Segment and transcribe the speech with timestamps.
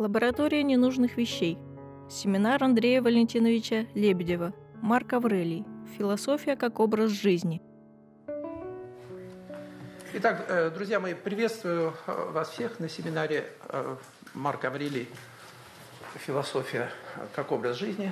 [0.00, 1.58] Лаборатория ненужных вещей.
[2.08, 4.54] Семинар Андрея Валентиновича Лебедева.
[4.80, 5.66] Марк Аврелий.
[5.98, 7.60] Философия как образ жизни.
[10.14, 13.96] Итак, э, друзья мои, приветствую э, вас всех на семинаре э,
[14.32, 15.06] Марк Аврелий
[16.14, 16.88] «Философия
[17.34, 18.10] как образ жизни».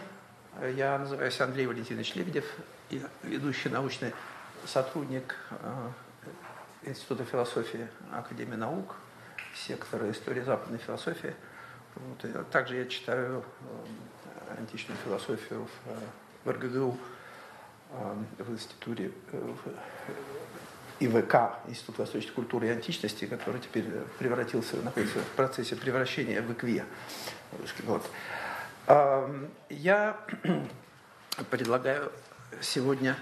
[0.77, 2.45] Я называюсь Андрей Валентинович Лебедев,
[2.91, 4.12] я ведущий научный
[4.66, 5.36] сотрудник
[6.82, 8.95] Института философии Академии наук,
[9.55, 11.34] сектора истории западной философии–
[11.98, 12.50] вот.
[12.50, 13.44] Также я читаю
[14.48, 15.98] э, античную философию в, э,
[16.44, 16.98] в РГГУ,
[17.90, 19.58] э, в институте в
[21.00, 23.84] ИВК, Институт восточной культуры и античности, который теперь
[24.18, 26.84] превратился, находится в процессе превращения в ИКВИА.
[27.84, 28.03] Вот.
[29.68, 30.18] Я
[31.50, 32.11] предлагаю
[32.61, 33.17] сегодня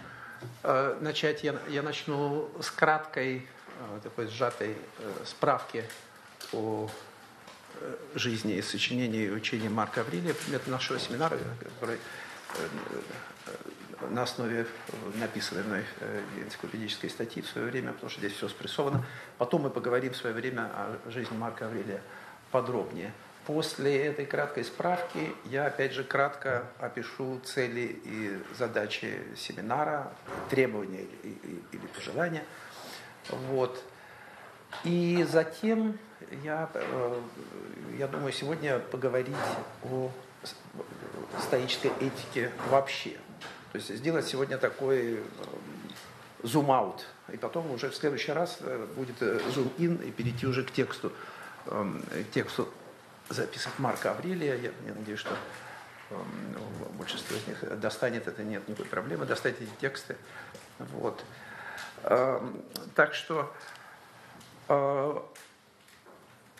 [1.00, 3.46] начать, я, я начну с краткой,
[4.02, 4.76] такой сжатой
[5.26, 5.84] справки
[6.52, 6.88] о
[8.14, 12.68] жизни и сочинений и учения Марка Аврелия, предмет нашего семинара, который э,
[13.46, 14.66] э, на основе
[15.14, 15.84] написанной мной
[16.44, 19.04] энциклопедической статьи в свое время, потому что здесь все спрессовано.
[19.38, 22.02] Потом мы поговорим в свое время о жизни Марка Аврелия
[22.50, 23.12] подробнее.
[23.46, 30.12] После этой краткой справки я опять же кратко опишу цели и задачи семинара,
[30.50, 32.44] требования или пожелания.
[33.30, 33.82] Вот.
[34.82, 35.96] И затем
[36.42, 37.20] я, э,
[37.98, 39.34] я думаю сегодня поговорить
[39.84, 40.10] о
[41.40, 43.18] стоической этике вообще.
[43.72, 45.22] То есть сделать сегодня такой
[46.42, 47.06] зум-аут.
[47.28, 49.18] Э, и потом уже в следующий раз э, будет
[49.52, 51.12] зум-ин и перейти уже к тексту,
[51.64, 52.68] к тексту
[53.28, 54.54] записок Марка Аврелия.
[54.56, 55.36] Я, я надеюсь, что
[56.98, 60.16] большинство из них достанет, это нет никакой проблемы, достать эти тексты.
[60.78, 61.24] Вот.
[62.94, 63.52] Так что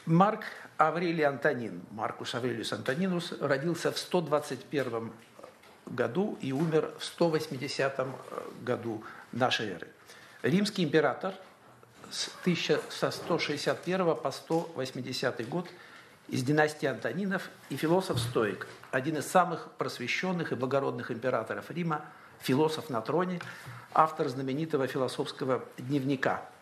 [0.07, 0.45] Марк
[0.77, 5.13] Аврелий Антонин, Маркус Аврелиус Антонинус, родился в 121
[5.87, 8.07] году и умер в 180
[8.63, 9.89] году нашей эры.
[10.43, 11.35] Римский император
[12.11, 15.69] с 1161 по 180 год
[16.29, 22.05] из династии Антонинов и философ-стоик, один из самых просвещенных и благородных императоров Рима,
[22.39, 23.41] философ на троне,
[23.93, 26.49] автор знаменитого философского дневника–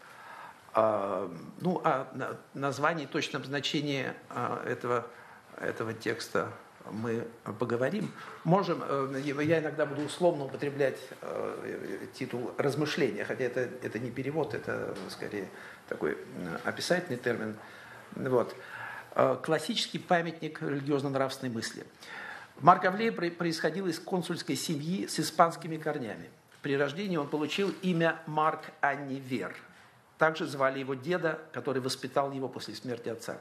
[0.74, 5.06] ну, о названии, точном значении а, этого,
[5.60, 6.48] этого текста
[6.90, 7.26] мы
[7.58, 8.10] поговорим.
[8.44, 14.54] Можем, э, я иногда буду условно употреблять э, титул размышления, хотя это, это не перевод,
[14.54, 15.48] это скорее
[15.88, 16.18] такой
[16.64, 17.56] описательный термин.
[18.16, 18.54] Вот.
[19.14, 21.84] Э, классический памятник религиозно-нравственной мысли.
[22.60, 26.30] Марк Авлей происходил из консульской семьи с испанскими корнями.
[26.62, 29.54] При рождении он получил имя Марк Аннивер–
[30.18, 33.38] также звали его деда, который воспитал его после смерти отца.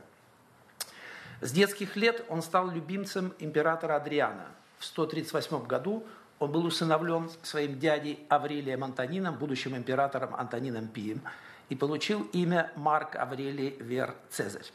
[1.41, 4.47] С детских лет он стал любимцем императора Адриана.
[4.79, 6.06] В 138 году
[6.39, 11.22] он был усыновлен своим дядей Аврелием Антонином, будущим императором Антонином Пием,
[11.69, 14.72] и получил имя Марк Аврелий Вер Цезарь.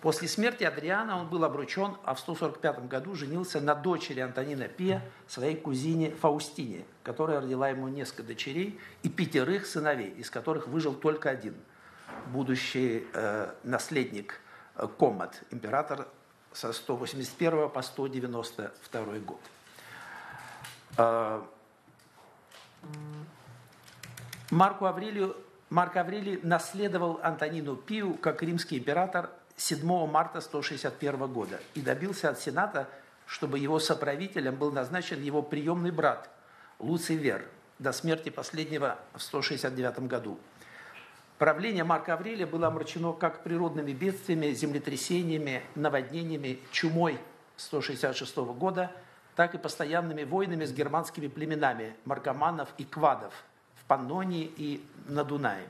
[0.00, 5.02] После смерти Адриана он был обручен, а в 145 году женился на дочери Антонина Пия,
[5.28, 11.28] своей кузине Фаустине, которая родила ему несколько дочерей и пятерых сыновей, из которых выжил только
[11.28, 11.54] один,
[12.28, 14.40] будущий э, наследник
[14.76, 16.08] э, Комат, император
[16.52, 19.40] со 181 по 192 год.
[20.96, 21.42] Э,
[24.50, 25.36] Марку Аврелию
[25.68, 32.40] Марк Аврелий наследовал Антонину Пию как римский император 7 марта 161 года и добился от
[32.40, 32.88] Сената,
[33.26, 36.30] чтобы его соправителем был назначен его приемный брат
[36.78, 37.46] Луций Вер
[37.78, 40.38] до смерти последнего в 169 году.
[41.36, 47.18] Правление Марка Аврелия было омрачено как природными бедствиями, землетрясениями, наводнениями, чумой
[47.56, 48.90] 166 года,
[49.36, 53.34] так и постоянными войнами с германскими племенами маркоманов и квадов
[53.74, 55.66] в Паннонии и на Дунае.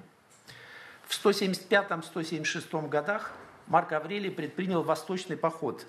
[1.07, 3.33] В 175-176 годах
[3.71, 5.87] Марк Аврелий предпринял восточный поход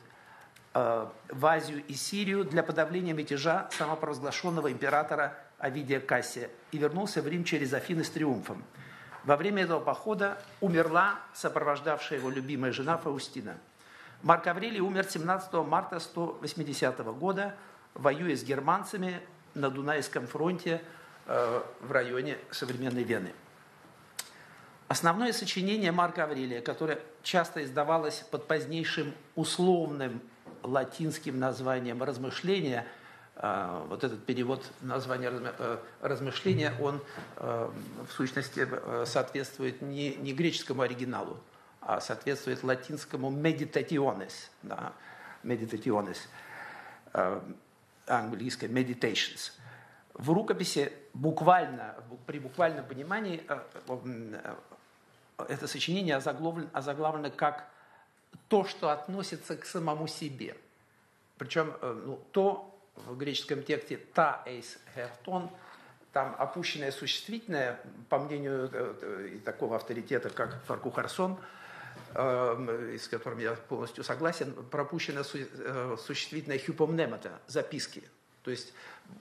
[0.76, 7.28] э, в Азию и Сирию для подавления мятежа самопровозглашенного императора Авидия Кассия и вернулся в
[7.28, 8.64] Рим через Афины с триумфом.
[9.24, 13.58] Во время этого похода умерла сопровождавшая его любимая жена Фаустина.
[14.22, 17.56] Марк Аврелий умер 17 марта 180 года,
[17.96, 19.20] воюя с германцами
[19.56, 20.84] на Дунайском фронте
[21.26, 23.34] э, в районе современной Вены.
[24.92, 30.22] Основное сочинение Марка Аврелия, которое часто издавалось под позднейшим условным
[30.64, 32.86] латинским названием «размышления»,
[33.38, 37.02] а, вот этот перевод названия э, размышления, он
[37.38, 37.70] э,
[38.06, 41.40] в сущности э, соответствует не, не греческому оригиналу,
[41.80, 44.92] а соответствует латинскому meditationes, да,
[45.42, 46.18] meditationes,
[47.14, 47.40] э,
[48.08, 49.54] английское meditations.
[50.14, 51.96] В рукописи буквально,
[52.26, 53.58] при буквальном понимании э,
[53.88, 54.56] э,
[55.50, 57.68] это сочинение озаглавлено, озаглавлено как
[58.48, 60.56] то, что относится к самому себе.
[61.38, 65.50] Причем ну, то в греческом тексте «та эйс хертон»
[66.14, 67.80] там опущенное существительное,
[68.10, 68.70] по мнению
[69.46, 71.40] такого авторитета, как Фаркухарсон,
[72.14, 78.04] Эм, с которым я полностью согласен, пропущено э, существительное хюпомнемата, записки.
[78.44, 78.74] То есть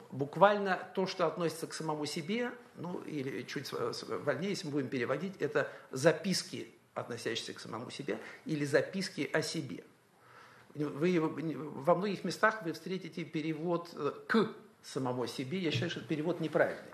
[0.09, 5.33] буквально то, что относится к самому себе, ну или чуть вольнее, если мы будем переводить,
[5.39, 9.83] это записки, относящиеся к самому себе, или записки о себе.
[10.73, 14.49] Вы, во многих местах вы встретите перевод э, к
[14.81, 15.59] самому себе.
[15.59, 16.91] Я считаю, что перевод неправильный.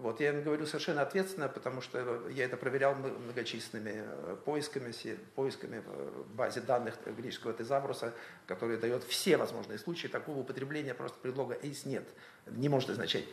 [0.00, 4.94] Вот, я им говорю совершенно ответственно, потому что я это проверял многочисленными э, поисками,
[5.34, 8.14] поисками в базе данных греческого тезавруса,
[8.46, 12.08] который дает все возможные случаи такого употребления просто предлога «эйс» нет.
[12.46, 13.26] Не может означать.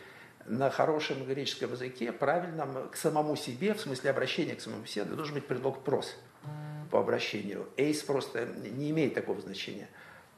[0.46, 5.36] На хорошем греческом языке, правильном, к самому себе, в смысле обращения к самому себе, должен
[5.36, 6.18] быть предлог «прос»
[6.92, 7.70] по обращению.
[7.78, 9.88] «Эйс» просто не имеет такого значения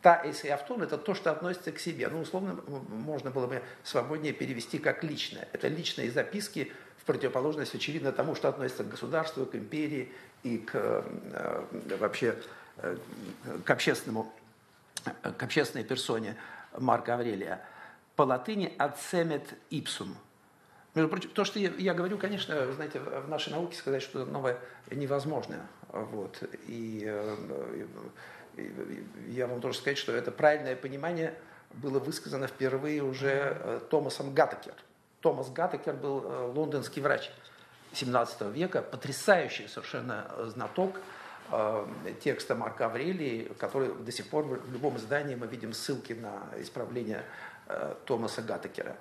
[0.02, 2.08] та эйс и автон– это то, что относится к себе.
[2.08, 2.58] Ну, условно,
[2.90, 5.48] можно было бы свободнее перевести как личное.
[5.52, 10.12] Это личные записки в противоположность, очевидно, тому, что относится к государству, к империи
[10.44, 12.36] и к, э, вообще
[12.78, 12.98] э,
[13.66, 14.32] к, общественному,
[15.22, 16.36] к общественной персоне
[16.78, 17.62] Марка Аврелия.
[18.16, 20.10] По латыни «ацемет ipsum».
[20.96, 24.58] Между прочим, то, что я, я говорю, конечно, знаете, в нашей науке сказать что новое
[24.90, 25.68] невозможно.
[25.90, 26.42] Вот.
[26.68, 27.86] И, э,
[29.28, 31.34] я вам должен сказать, что это правильное понимание
[31.74, 34.74] было высказано впервые уже э, Томасом Гаттекер.
[35.22, 37.32] Томас Гаттекер был э, лондонский врач
[37.94, 41.00] 17 века, потрясающий совершенно знаток
[41.52, 41.88] э,
[42.24, 47.24] текста Марка Аврелии, который до сих пор в любом издании мы видим ссылки на исправление
[48.06, 48.96] Томаса Гаттекера.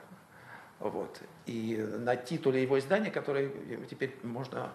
[0.79, 1.21] Вот.
[1.47, 3.51] И на титуле его издания, который
[3.89, 4.73] теперь можно,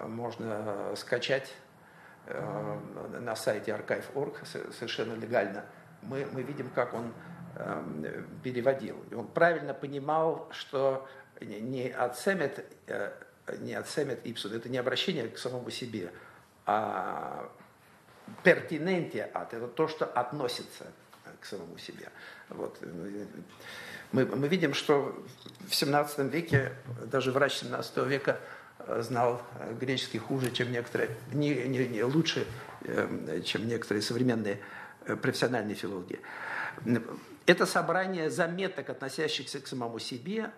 [0.00, 1.52] можно скачать
[2.26, 5.64] на сайте archive.org совершенно легально,
[6.02, 7.12] мы, мы видим, как он
[7.56, 9.04] э, переводил.
[9.10, 11.08] И он правильно понимал, что
[11.40, 13.12] не отсемет, э,
[13.58, 16.12] не отсемет ипсун, это не обращение к самому себе,
[16.66, 17.50] а
[18.42, 20.86] пертинентия от, это то, что относится
[21.40, 22.08] к самому себе.
[22.48, 22.78] Вот.
[24.12, 25.24] Мы, мы видим, что
[25.66, 26.72] в 17 веке,
[27.06, 28.38] даже врач 17 века
[29.00, 29.42] знал
[29.80, 32.46] греческий хуже, чем некоторые, не, не, не лучше,
[32.82, 34.60] э, чем некоторые современные
[35.06, 36.20] э, профессиональные филологи.
[37.46, 40.50] Это собрание заметок, относящихся к самому себе,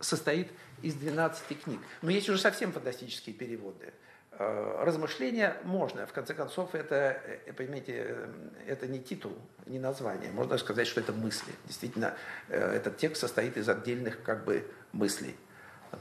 [0.00, 0.50] состоит
[0.82, 1.80] из 12 книг.
[2.02, 3.92] Но есть уже совсем фантастические переводы.
[4.32, 7.20] Э, размышления можно, в конце концов, это,
[7.56, 8.28] понимаете,
[8.66, 9.36] это не титул,
[9.66, 10.30] не название.
[10.32, 11.52] Можно сказать, что это мысли.
[11.66, 12.14] Действительно,
[12.48, 15.36] этот текст состоит из отдельных как бы мыслей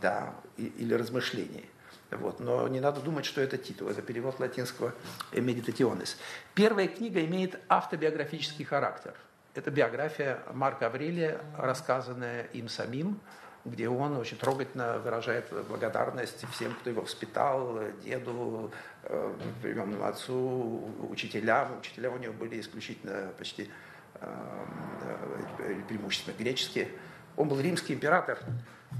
[0.01, 1.69] да, или размышлений.
[2.11, 2.39] Вот.
[2.39, 4.93] Но не надо думать, что это титул, это перевод латинского
[5.31, 6.15] «meditationis».
[6.53, 9.13] Первая книга имеет автобиографический характер.
[9.55, 13.19] Это биография Марка Аврелия, рассказанная им самим,
[13.65, 18.71] где он очень трогательно выражает благодарность всем, кто его воспитал, деду,
[19.03, 21.79] э, приемному отцу, учителям.
[21.79, 23.69] Учителя у него были исключительно почти
[24.15, 24.65] э,
[25.59, 26.89] э, преимущественно греческие.
[27.37, 28.39] Он был римский император,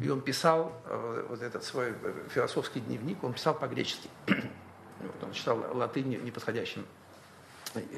[0.02, 4.10] и он писал э, вот этот свой э, философский дневник, он писал по-гречески.
[5.00, 6.86] Вот, он читал латынь неподходящим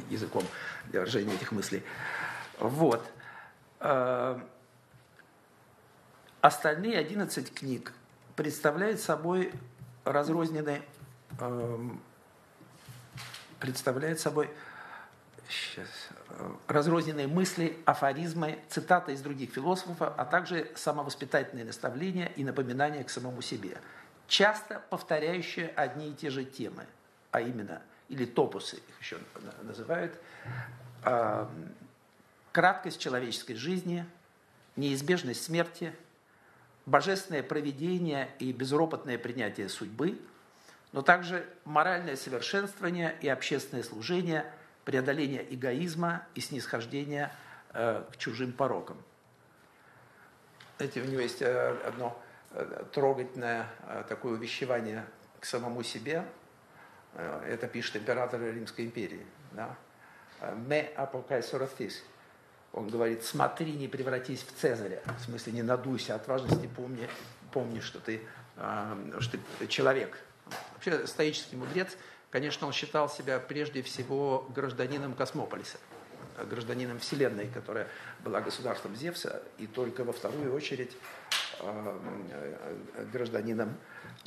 [0.10, 0.44] языком
[0.86, 1.84] для выражения этих мыслей.
[2.58, 3.06] Вот.
[3.80, 4.40] Э,
[6.42, 7.94] остальные 11 книг
[8.36, 9.54] представляют собой
[10.04, 10.84] разрозненные,
[11.40, 12.02] эм,
[13.60, 14.50] представляют собой
[15.50, 15.88] сейчас,
[16.68, 23.42] разрозненные мысли, афоризмы, цитаты из других философов, а также самовоспитательные наставления и напоминания к самому
[23.42, 23.78] себе,
[24.28, 26.86] часто повторяющие одни и те же темы,
[27.32, 29.18] а именно, или топусы их еще
[29.64, 30.20] называют,
[31.04, 31.48] э,
[32.52, 34.06] краткость человеческой жизни,
[34.76, 35.94] неизбежность смерти,
[36.86, 40.20] божественное проведение и безропотное принятие судьбы,
[40.92, 44.46] но также моральное совершенствование и общественное служение–
[44.86, 47.32] преодоление эгоизма и снисхождение
[47.74, 48.98] э, к чужим порокам.
[50.78, 52.18] Знаете, у него есть э, одно
[52.52, 53.68] э, трогательное
[54.08, 55.06] такое увещевание
[55.40, 56.24] к самому себе.
[57.48, 59.26] Это пишет император Римской империи.
[59.54, 59.76] Да?
[60.68, 62.04] «Ме апокайсорастис».
[62.74, 65.02] Он говорит, смотри, не превратись в Цезаря.
[65.18, 67.08] В смысле, не надуйся от важности, помни,
[67.54, 68.22] помни что, ты,
[69.20, 70.18] что ты человек.
[70.74, 71.96] Вообще, стоический мудрец
[72.32, 75.78] конечно, он считал себя прежде всего гражданином космополиса,
[76.50, 77.88] гражданином Вселенной, которая
[78.20, 80.96] была государством Зевса, и только во вторую очередь
[83.12, 83.76] гражданином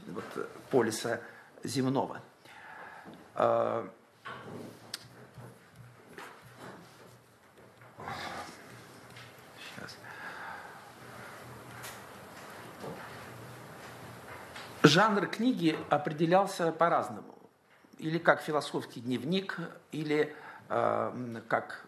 [0.06, 0.24] вот,
[0.70, 1.20] полиса
[1.62, 2.22] земного.
[14.82, 17.37] Жанр книги определялся по-разному.
[17.98, 19.56] Или как философский дневник,
[19.92, 20.34] или
[20.68, 21.84] э, как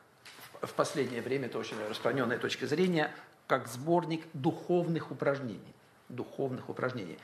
[0.63, 3.11] в последнее время, это очень распространенная точка зрения,
[3.47, 5.75] как сборник духовных упражнений.
[6.09, 7.19] Духовных упражнений.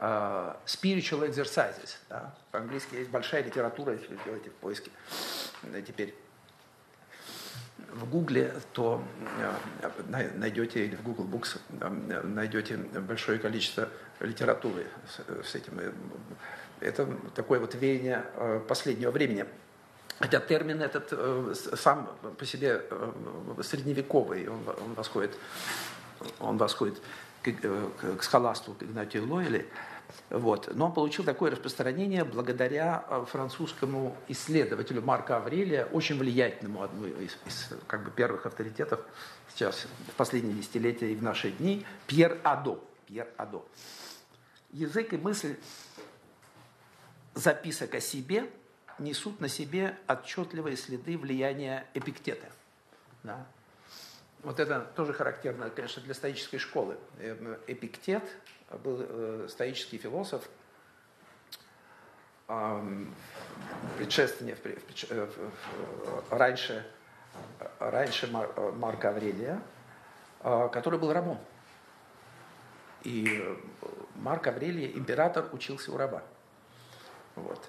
[0.00, 1.96] Uh, spiritual exercises.
[2.08, 2.34] Да?
[2.50, 4.90] По-английски есть большая литература, если вы делаете в поиске.
[5.86, 6.12] Теперь
[7.92, 9.02] в Гугле, то
[9.38, 11.58] э, найдете, или в Google Books
[12.26, 13.88] найдете большое количество
[14.18, 14.86] литературы
[15.44, 15.80] с этим.
[16.82, 19.46] Это такое вот веяние э, последнего времени.
[20.18, 22.82] Хотя термин этот э, сам по себе
[23.62, 25.36] средневековый, он, восходит,
[26.38, 27.00] он восходит
[27.42, 29.66] к, к, к схоласту, к Игнатию Лойле.
[30.30, 30.74] Вот.
[30.74, 37.36] Но он получил такое распространение благодаря э, французскому исследователю Марка Аврелия, очень влиятельному, одному из,
[37.46, 39.00] из как бы, первых авторитетов
[39.54, 42.78] сейчас, в последние десятилетия и в наши дни, Пьер Адо.
[43.06, 43.64] Пьер Адо.
[44.72, 45.56] Язык и мысль
[47.34, 48.50] записок о себе
[48.98, 52.46] несут на себе отчетливые следы влияния Эпиктета.
[53.22, 53.46] Да?
[54.42, 56.96] Вот это тоже характерно, конечно, для стоической школы.
[57.18, 58.24] Э, Эпиктет
[58.82, 60.48] был э, стоический философ,
[63.96, 65.28] предшественник, э,
[66.30, 66.84] раньше,
[67.78, 69.62] раньше Марка Аврелия,
[70.42, 71.38] который был рабом.
[73.04, 73.58] И
[74.16, 76.22] Марк Аврелий, император, учился у раба.
[77.36, 77.60] Вот.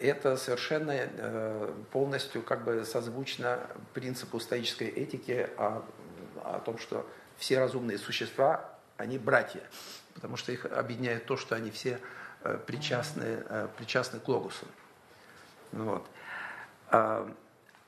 [0.00, 3.60] Это совершенно полностью как бы созвучно
[3.94, 5.82] принципу стоической этики о,
[6.44, 7.06] о том, что
[7.38, 9.62] все разумные существа они братья,
[10.14, 12.00] потому что их объединяет то, что они все
[12.42, 14.66] э, причастны, э, причастны к логосу.
[15.72, 16.06] Вот.
[16.88, 17.30] А,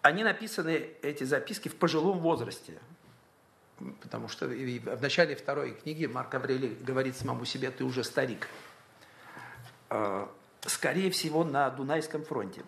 [0.03, 2.79] они написаны, эти записки, в пожилом возрасте,
[4.03, 8.49] потому что в начале второй книги Марк Аврелий говорит самому себе, ты уже старик.
[10.67, 12.63] Скорее всего, на Дунайском фронте.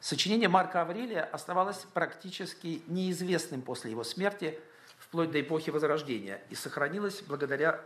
[0.00, 4.58] Сочинение Марка Аврелия оставалось практически неизвестным после его смерти–
[5.10, 7.84] вплоть до эпохи Возрождения, и сохранилась благодаря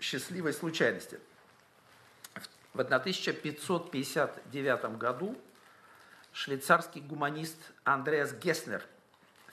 [0.00, 1.20] счастливой случайности.
[2.74, 5.38] В 1559 году
[6.32, 8.82] швейцарский гуманист Андреас Геснер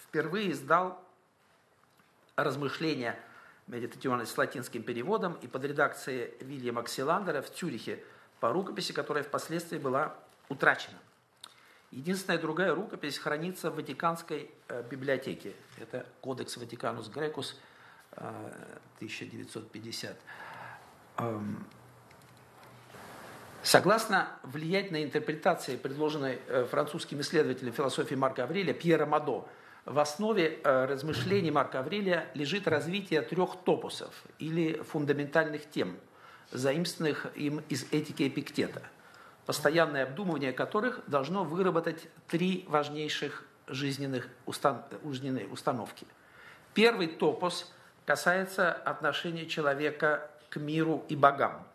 [0.03, 0.99] впервые издал
[2.35, 3.19] размышления
[3.67, 8.03] медитационные с латинским переводом и под редакцией Вильяма Ксиландера в Цюрихе
[8.39, 10.15] по рукописи, которая впоследствии была
[10.49, 10.97] утрачена.
[11.91, 15.53] Единственная другая рукопись хранится в Ватиканской э, библиотеке.
[15.77, 17.59] Это Кодекс Ватиканус Грекус
[18.11, 20.11] 1950.
[20.11, 21.65] Э, эм,
[23.63, 29.47] согласно влиятельной интерпретации, предложенной э, французским исследователем философии Марка Аврелия Пьера Мадо,
[29.85, 35.97] в основе размышлений Марка Аврелия лежит развитие трех топусов или фундаментальных тем,
[36.51, 38.81] заимствованных им из этики Эпиктета–
[39.49, 46.05] постоянное обдумывание которых должно выработать три важнейших жизненных устан жизненные установки.
[46.75, 47.73] Первый топос
[48.05, 51.67] касается отношения человека к миру и богам.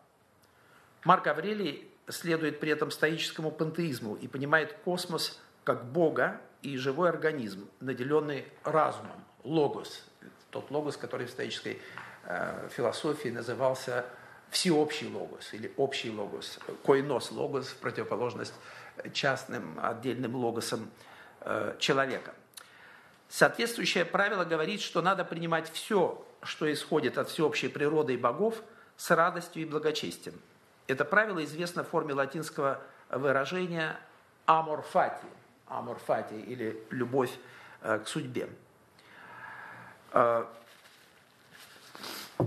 [1.02, 7.68] Марк Аврелий следует при этом стоическому пантеизму и понимает космос как Бога и живой организм,
[7.80, 10.04] наделенный разумом, логос,
[10.52, 11.82] тот логос, который в стоической
[12.22, 14.04] э, философии назывался
[14.54, 18.54] всеобщий логос или общий логос, койнос логос в противоположность
[19.12, 20.90] частным отдельным логосам
[21.40, 22.32] э, человека.
[23.28, 28.62] Соответствующее правило говорит, что надо принимать все, что исходит от всеобщей природы и богов,
[28.96, 30.40] с радостью и благочестием.
[30.86, 32.80] Это правило известно в форме латинского
[33.10, 33.98] выражения
[34.46, 35.26] «amor fati»,
[35.66, 37.32] «amor fati» или «любовь
[37.82, 38.48] э, к судьбе».
[40.12, 40.44] Э,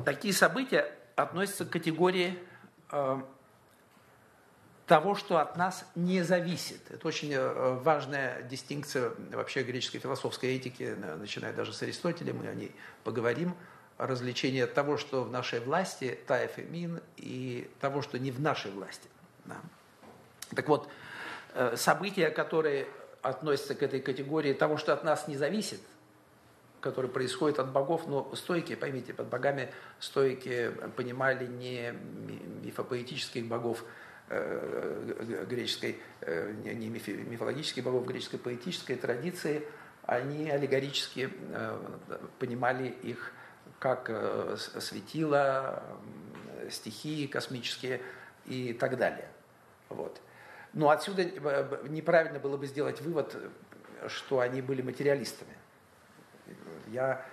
[0.06, 2.38] такие события относится к категории
[2.92, 3.22] э,
[4.86, 6.80] того, что от нас не зависит.
[6.90, 12.54] Это очень э, важная дистинкция вообще греческой философской этики, начиная даже с Аристотеля, мы о
[12.54, 13.56] ней поговорим.
[13.98, 18.70] Развлечение того, что в нашей власти, таев и мин, и того, что не в нашей
[18.72, 19.10] власти.
[19.46, 19.58] Да.
[20.56, 20.88] Так вот,
[21.56, 22.88] э, события, которые
[23.24, 25.82] относятся к этой категории того, что от нас не зависит–
[26.92, 31.94] который происходит от богов, но стойки, поймите, под богами стойки понимали не
[32.64, 33.84] мифопоэтических богов
[34.30, 36.00] греческой,
[36.64, 39.68] не мифологических богов, греческой поэтической традиции,
[40.04, 41.30] они аллегорически
[42.40, 43.34] понимали их
[43.80, 44.10] как
[44.80, 45.84] светила,
[46.70, 48.02] стихии космические
[48.46, 49.30] и так далее.
[49.90, 50.22] Вот.
[50.74, 51.26] Но отсюда
[51.90, 53.36] неправильно было бы сделать вывод,
[54.08, 55.57] что они были материалистами.
[56.92, 57.26] Я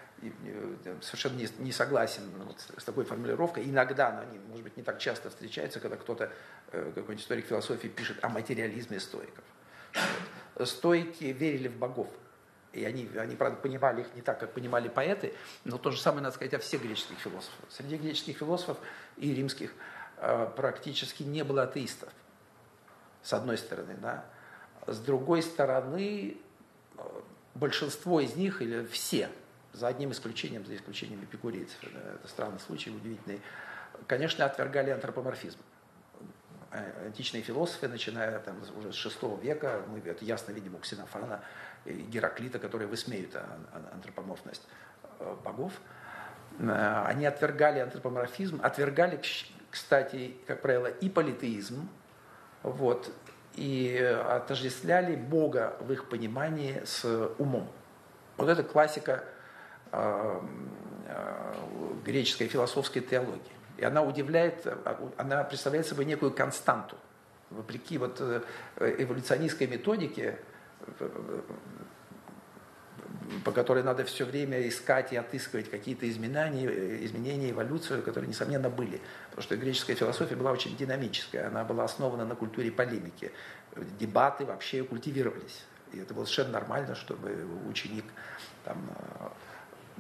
[1.00, 3.64] совершенно не, не согласен вот с такой формулировкой.
[3.64, 6.32] Иногда, но они, может быть, не так часто встречаются, когда кто-то,
[6.72, 9.44] э, какой-нибудь историк философии пишет о материализме стоиков.
[10.64, 12.08] Стоики верили в богов.
[12.72, 15.32] И они, они, правда, понимали их не так, как понимали поэты,
[15.62, 17.70] но то же самое, надо сказать, о всех греческих философах.
[17.70, 18.78] Среди греческих философов
[19.16, 19.72] и римских
[20.16, 22.12] э, практически не было атеистов,
[23.22, 24.24] с одной стороны, да.
[24.88, 26.36] С другой стороны,
[26.98, 27.02] э,
[27.54, 29.30] большинство из них, или все,
[29.74, 33.40] за одним исключением, за исключением эпикурейцев, это странный случай, удивительный,
[34.06, 35.58] конечно, отвергали антропоморфизм.
[36.74, 41.40] Э, античные философы, начиная там, уже с VI века, мы это ясно видим у Ксенофана
[41.84, 43.36] и Гераклита, которые высмеют
[43.92, 44.66] антропоморфность
[45.20, 45.72] э, богов,
[46.58, 49.20] э, они отвергали антропоморфизм, отвергали,
[49.70, 51.88] кстати, как правило, и политеизм,
[52.64, 53.12] вот,
[53.54, 53.96] и
[54.28, 57.04] отождествляли Бога в их понимании с
[57.38, 57.70] умом.
[58.36, 59.22] Вот это классика
[62.04, 63.40] греческой философской теологии.
[63.76, 64.66] И она удивляет,
[65.16, 66.96] она представляет собой некую константу.
[67.50, 68.42] Вопреки вот э,
[68.98, 70.38] эволюционистской методике,
[73.44, 79.00] по которой надо все время искать и отыскивать какие-то изменения, изменения, эволюцию, которые, несомненно, были.
[79.30, 83.32] Потому что греческая философия была очень динамическая, она была основана на культуре полемики.
[83.98, 85.64] Дебаты вообще культивировались.
[85.92, 88.04] И это было совершенно нормально, чтобы ученик
[88.64, 89.28] там, э,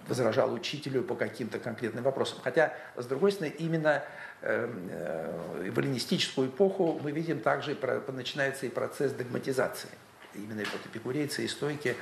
[0.08, 2.38] возражал учителю по каким-то конкретным вопросам.
[2.42, 4.02] Хотя, с другой стороны, именно
[4.42, 7.76] эм, э, в эллинистическую эпоху мы видим также,
[8.08, 9.90] начинается и процесс догматизации.
[10.34, 11.96] Именно вот эпикурейцы и стойки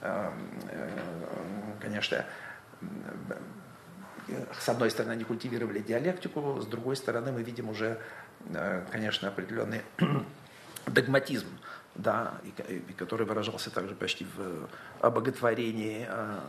[0.00, 0.30] э,
[1.80, 2.24] конечно,
[4.58, 7.98] с одной стороны, они культивировали диалектику, с другой стороны, мы видим уже,
[8.46, 9.82] э, конечно, определенный
[10.86, 11.48] догматизм,
[11.94, 14.68] да, и, который выражался также почти в
[15.00, 16.40] обоготворении э,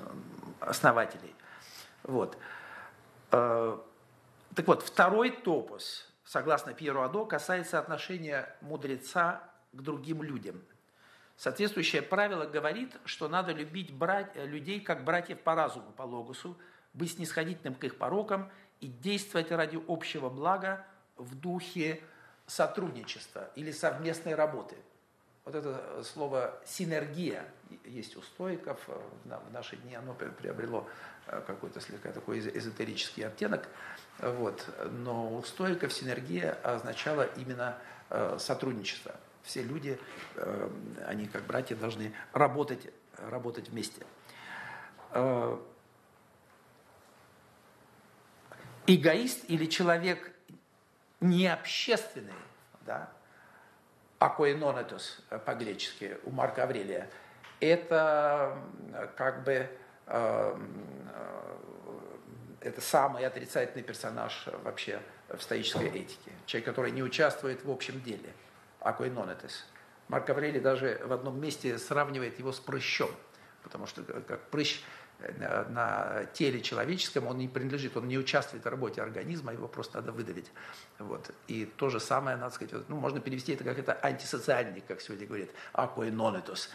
[0.59, 1.35] основателей.
[2.03, 2.37] Вот.
[3.29, 10.61] Так вот, второй топос, согласно Пьеру Адо, касается отношения мудреца к другим людям–
[11.37, 16.57] Соответствующее правило говорит, что надо любить брать, э, людей как братьев по разуму, по логосу,
[16.93, 20.85] быть снисходительным к их порокам и действовать ради общего блага
[21.17, 22.01] в духе
[22.47, 24.77] сотрудничества или совместной работы.
[25.45, 27.45] Вот это слово «синергия»
[27.85, 30.87] есть у стоиков, э, в наши дни оно приобрело
[31.27, 33.67] э, какой-то слегка такой эзотерический оттенок,
[34.19, 34.67] вот.
[34.91, 37.77] но у стоиков синергия означала именно
[38.37, 39.99] сотрудничество– все люди,
[40.35, 40.69] э,
[41.05, 44.05] они как братья должны работать, работать вместе.
[45.11, 45.57] Э,
[48.87, 50.33] эгоист или человек
[51.21, 52.33] необщественный,
[52.81, 53.11] да,
[54.19, 57.09] акоинонетус по-гречески у Марка Аврелия,
[57.59, 58.57] это
[59.15, 59.69] как бы
[60.07, 60.57] э,
[62.61, 64.99] это самый отрицательный персонаж вообще
[65.29, 66.31] в стоической этике.
[66.45, 68.29] Человек, который не участвует в общем деле–
[68.85, 69.65] аквайнонетес.
[70.07, 73.09] Марк Аврелий даже в одном месте сравнивает его с прыщом,
[73.63, 74.81] потому что как прыщ э,
[75.69, 80.11] на теле человеческом, он не принадлежит, он не участвует в работе организма, его просто надо
[80.11, 80.51] выдавить.
[80.99, 81.31] Вот.
[81.47, 85.27] И то же самое, надо сказать, ну, можно перевести это как это антисоциальный, как сегодня
[85.27, 86.69] говорит, аквайнонетус.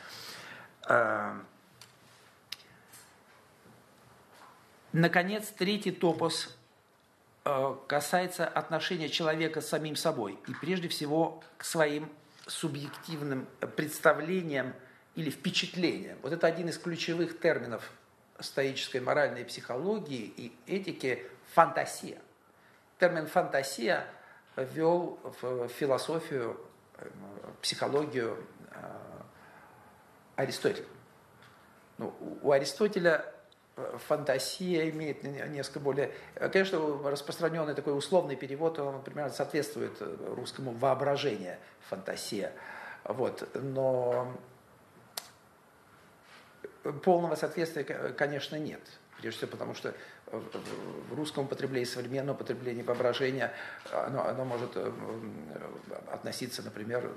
[0.82, 1.40] А,
[4.92, 6.56] наконец, третий топос
[7.42, 12.10] Э, касается отношения человека с самим собой и прежде всего к своим
[12.46, 14.74] субъективным представлениям
[15.14, 16.18] или впечатлениям.
[16.22, 17.90] Вот это один из ключевых терминов
[18.40, 21.24] стоической моральной психологии и этики–
[21.54, 22.18] фантасия.
[22.98, 24.06] Термин «фантасия»
[24.56, 26.60] ввел в философию,
[26.98, 27.08] э,
[27.62, 28.36] психологию
[28.72, 28.76] э,
[30.36, 30.86] Аристотель.
[31.98, 33.24] Ну, у Аристотеля
[34.08, 36.12] фантасия имеет несколько более...
[36.34, 42.52] Конечно, распространенный такой условный перевод, он примерно соответствует русскому воображение, фантасия.
[43.04, 43.48] Вот.
[43.54, 44.32] Но
[47.02, 48.80] полного соответствия, конечно, нет.
[49.20, 49.94] Прежде всего потому, что
[50.26, 53.52] в русском употреблении, современном употреблении воображения,
[53.92, 54.92] оно, оно может э,
[56.10, 57.10] относиться, например,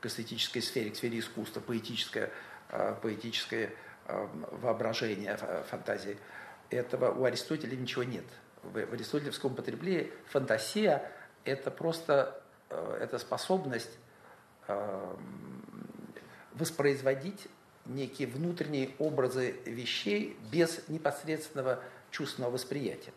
[0.00, 2.30] к эстетической сфере, к сфере искусства, поэтическое,
[2.70, 3.72] э, поэтическое
[4.06, 5.38] воображения,
[5.70, 6.18] фантазии,
[6.68, 8.24] этого у Аристотеля ничего нет.
[8.62, 11.10] В аристотелевском употреблении фантасия–
[11.44, 12.40] это просто
[12.70, 13.98] э, это способность
[14.68, 15.14] э,
[16.52, 17.46] воспроизводить
[17.86, 23.12] некие внутренние образы вещей без непосредственного чувственного восприятия.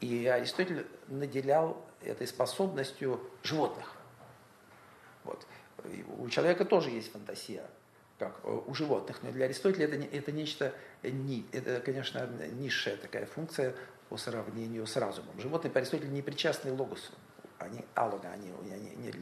[0.00, 3.92] И Аристотель наделял этой способностью животных.
[5.24, 5.46] Вот.
[6.18, 7.64] У человека тоже есть фантазия,
[8.18, 13.74] как у животных, но для Аристотеля это, это нечто, это, конечно, низшая такая функция
[14.08, 15.38] по сравнению с разумом.
[15.40, 17.12] Животные по Аристотелю не причастны логосу,
[17.58, 19.12] они алога, они, они не,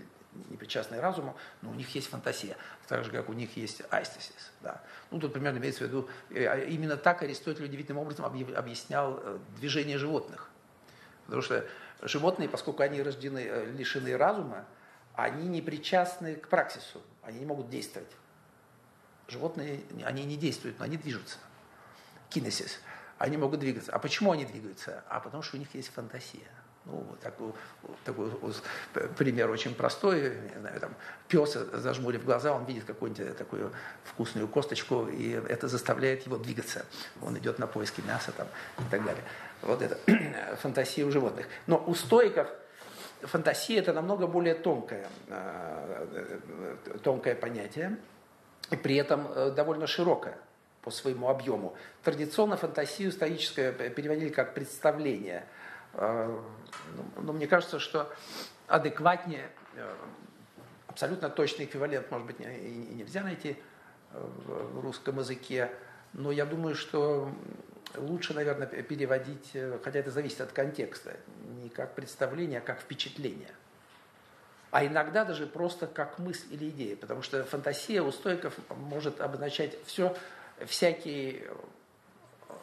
[0.51, 2.57] не причастны разуму, но у них есть фантазия,
[2.89, 4.53] так же, как у них есть айстесис.
[4.61, 4.83] Да.
[5.11, 9.39] Ну, тут примерно имеется в виду, э, а именно так Аристотель удивительным образом объяснял э,
[9.57, 10.51] движение животных.
[11.27, 11.67] Потому что
[12.03, 14.65] животные, поскольку они рождены, э, лишены разума,
[15.15, 18.11] они не причастны к праксису, они не могут действовать.
[19.29, 21.39] Животные, они не действуют, но они движутся.
[22.31, 22.81] Кинесис.
[23.19, 23.93] Они могут двигаться.
[23.93, 25.03] А почему они двигаются?
[25.09, 26.49] А потому что у них есть фантазия.
[26.87, 27.53] Ну, такой,
[28.05, 28.31] такой
[29.19, 30.37] пример очень простой.
[30.55, 30.95] Не знаю, там,
[31.29, 33.73] пес, зажмурив глаза, он видит какую-нибудь такую
[34.05, 36.87] вкусную косточку, и это заставляет его двигаться.
[37.23, 38.47] Он идет на поиски мяса там,
[38.79, 39.25] и так далее.
[39.63, 39.99] Вот это
[40.63, 41.47] фантазия у животных.
[41.67, 42.49] Но у стоиков–
[43.23, 46.39] фантазия это намного более тонкое, э,
[47.03, 47.97] тонкое понятие,
[48.71, 50.39] и при этом э, довольно широкое
[50.83, 51.75] по своему объему.
[52.05, 55.45] Традиционно фантазию стоическое переводили как представление.
[55.97, 56.41] Э,
[56.97, 58.11] ну, но мне кажется, что
[58.69, 59.51] адекватнее,
[60.87, 63.57] абсолютно точный эквивалент, может быть, и нельзя найти
[64.13, 65.71] в русском языке,
[66.13, 67.31] но я думаю, что
[67.95, 71.17] лучше, наверное, переводить, э, хотя это зависит от контекста,
[71.63, 73.51] не как представление, а как впечатление.
[74.71, 79.77] А иногда даже просто как мысль или идея, потому что фантазия у стойков может обозначать
[79.85, 80.17] все,
[80.67, 81.51] всякие,
[82.49, 82.55] э,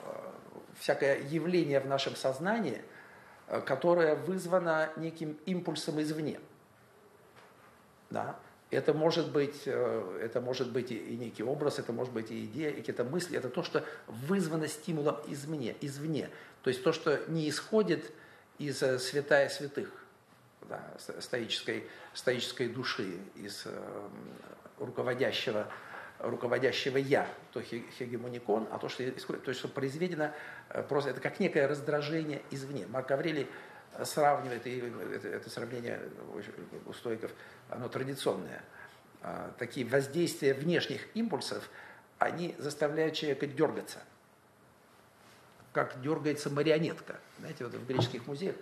[0.79, 2.81] всякое явление в нашем сознании,
[3.53, 6.39] э, которое вызвано неким импульсом извне.
[8.09, 8.39] Да?
[8.71, 12.71] Это может быть, э, это может быть и некий образ, это может быть и идея,
[12.71, 13.37] и какие-то мысли.
[13.37, 16.29] Это то, что вызвано стимулом извне, извне.
[16.63, 18.11] То есть то, что не исходит
[18.57, 19.89] из э, святая святых,
[20.69, 20.81] да,
[21.19, 23.67] стоической, стоической души, из
[24.79, 25.67] руководящего,
[26.19, 30.31] руководящего «я», то хегемоникон, а то, что то, что произведено,
[30.89, 32.85] просто это как некое раздражение извне.
[32.87, 33.47] Марк Аврелий
[34.03, 35.99] сравнивает, и это, это сравнение
[36.85, 37.31] у стойков,
[37.69, 38.63] оно традиционное,
[39.21, 41.69] а, такие воздействия внешних импульсов,
[42.19, 43.99] они заставляют человека дергаться,
[45.71, 47.19] как дергается марионетка.
[47.39, 48.55] Знаете, вот в греческих музеях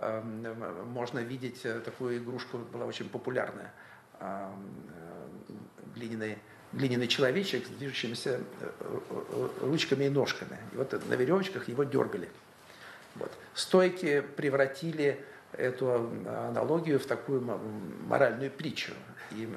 [0.00, 3.72] можно видеть э, такую игрушку, была очень популярная,
[4.20, 4.50] э,
[6.72, 10.58] глиняный, человечек с движущимися э, ручками и ножками.
[10.72, 12.28] И вот на веревочках его дергали.
[13.14, 13.30] Вот.
[13.54, 17.42] Стойки превратили эту аналогию в такую
[18.06, 18.92] моральную притчу.
[19.32, 19.48] И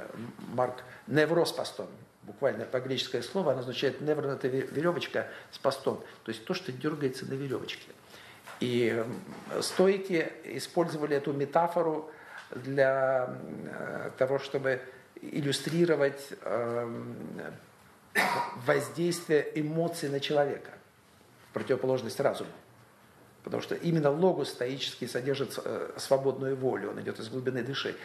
[0.53, 1.87] Марк «невроз постон»,
[2.23, 7.25] буквально по-греческое слово, оно означает «неврон»– это веревочка с постом, то есть то, что дергается
[7.25, 7.87] на веревочке.
[8.59, 9.03] И
[9.61, 12.09] стойки использовали эту метафору
[12.51, 14.81] для э, того, чтобы
[15.21, 17.15] иллюстрировать эм,
[18.65, 20.71] воздействие эмоций на человека
[21.49, 22.51] в противоположность разуму.
[23.43, 27.95] Потому что именно логос стоический содержит э, свободную волю, он идет из глубины души.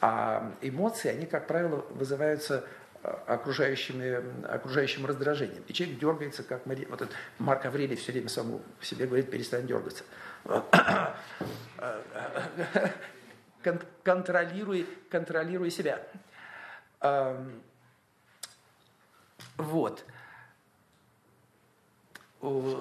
[0.00, 2.64] А эмоции, они, как правило, вызываются
[3.02, 5.62] э, окружающими, окружающим раздражением.
[5.68, 6.86] И человек дергается, как Мари...
[6.86, 10.02] вот этот Марк Аврелий все время самому себе говорит, перестань дергаться.
[14.02, 16.02] контролируй, контролируй себя.
[17.00, 17.54] Вот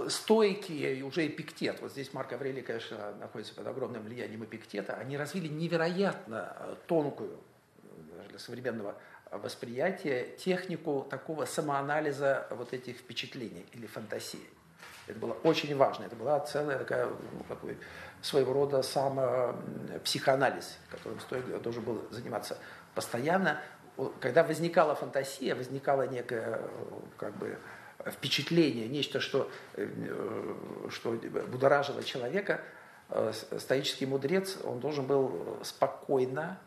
[0.10, 5.50] стойки, уже Эпиктет, вот здесь Марк Аврелий, конечно, находится под огромным влиянием Эпиктета, они развили
[5.50, 7.38] невероятно э, тонкую
[8.30, 8.96] для современного
[9.32, 14.50] восприятия технику такого самоанализа вот этих впечатлений или фантазии.
[15.08, 17.78] Это было очень важно, это была целая такая, ну, такой,
[18.22, 22.58] своего рода самопсихоанализ, которым стоит, должен был заниматься
[22.96, 23.62] постоянно.
[24.20, 26.62] Когда возникала фантазия, возникала некая
[27.18, 27.58] как бы,
[28.06, 29.88] впечатление, нечто, что, э,
[30.90, 31.12] что
[31.48, 32.62] будоражило человека,
[33.10, 36.60] э, стоический мудрец, он должен был спокойно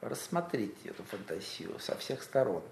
[0.00, 2.62] рассмотреть эту фантазию со всех сторон.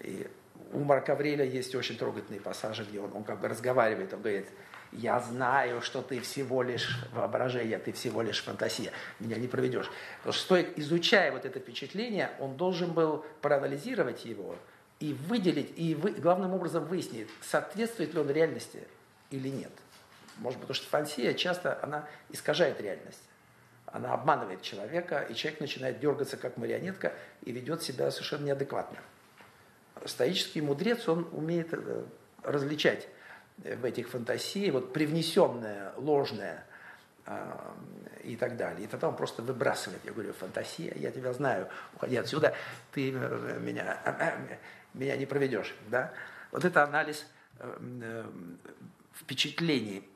[0.00, 0.26] И
[0.72, 4.48] у Марка Авреля есть очень трогательные пассажи, где он, он как бы разговаривает, он говорит,
[4.92, 9.90] я знаю, что ты всего лишь воображение, ты всего лишь фантазия, меня не проведешь.
[10.18, 14.56] Потому что стоит, изучая вот это впечатление, он должен был проанализировать его
[14.98, 18.82] и выделить, и вы, главным образом выяснить, соответствует ли он реальности
[19.30, 19.72] или нет.
[20.38, 23.22] Может быть, потому что фантазия часто она искажает реальность.
[23.86, 28.98] Она обманывает человека, и человек начинает дергаться как марионетка и ведет себя совершенно неадекватно.
[30.04, 32.04] Стоический мудрец, он умеет э,
[32.42, 33.08] различать
[33.64, 36.64] в этих фантазиях вот привнесенное, ложное
[37.26, 37.74] а,
[38.24, 38.84] и так далее.
[38.84, 40.00] И тогда он просто выбрасывает.
[40.04, 42.54] Я говорю, фантазия, я тебя знаю, уходи отсюда,
[42.92, 43.98] ты э, меня,
[44.94, 45.74] меня не проведешь.
[45.88, 46.12] Да?
[46.50, 47.26] Вот это анализ
[47.58, 48.24] э,
[49.14, 50.08] впечатлений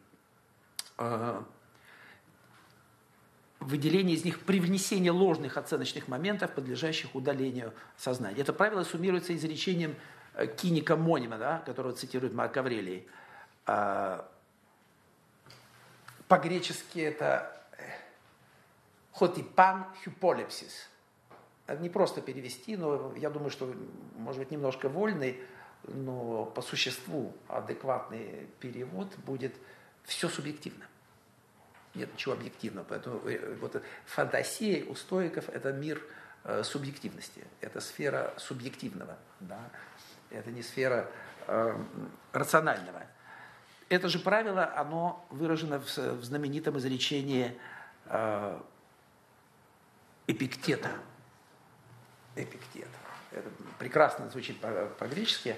[3.65, 8.41] выделение из них привнесение ложных оценочных моментов, подлежащих удалению сознания.
[8.41, 9.95] Это правило суммируется изречением
[10.35, 13.07] э, киника Монима, да, которого цитирует Марк Аврелий.
[13.67, 14.29] А,
[16.29, 17.51] по-гречески это
[19.13, 20.89] хотипан хюполепсис.
[21.67, 23.73] Это не просто перевести, но я думаю, что,
[24.17, 25.41] может быть, немножко вольный,
[25.85, 29.55] но по существу адекватный перевод будет
[30.05, 30.85] все субъективно
[31.95, 32.85] нет ничего объективного.
[32.89, 36.03] Поэтому э, вот фантазия у стоиков– это мир
[36.45, 39.61] э, субъективности, это сфера субъективного, да?
[40.31, 41.09] это не сфера
[41.47, 41.79] э,
[42.33, 43.03] рационального.
[43.89, 47.59] Это же правило, оно выражено в, в знаменитом изречении
[48.07, 48.61] э,
[50.27, 50.91] Эпиктета.
[52.35, 52.89] Эпиктет.
[53.31, 55.57] Это прекрасно звучит по-гречески.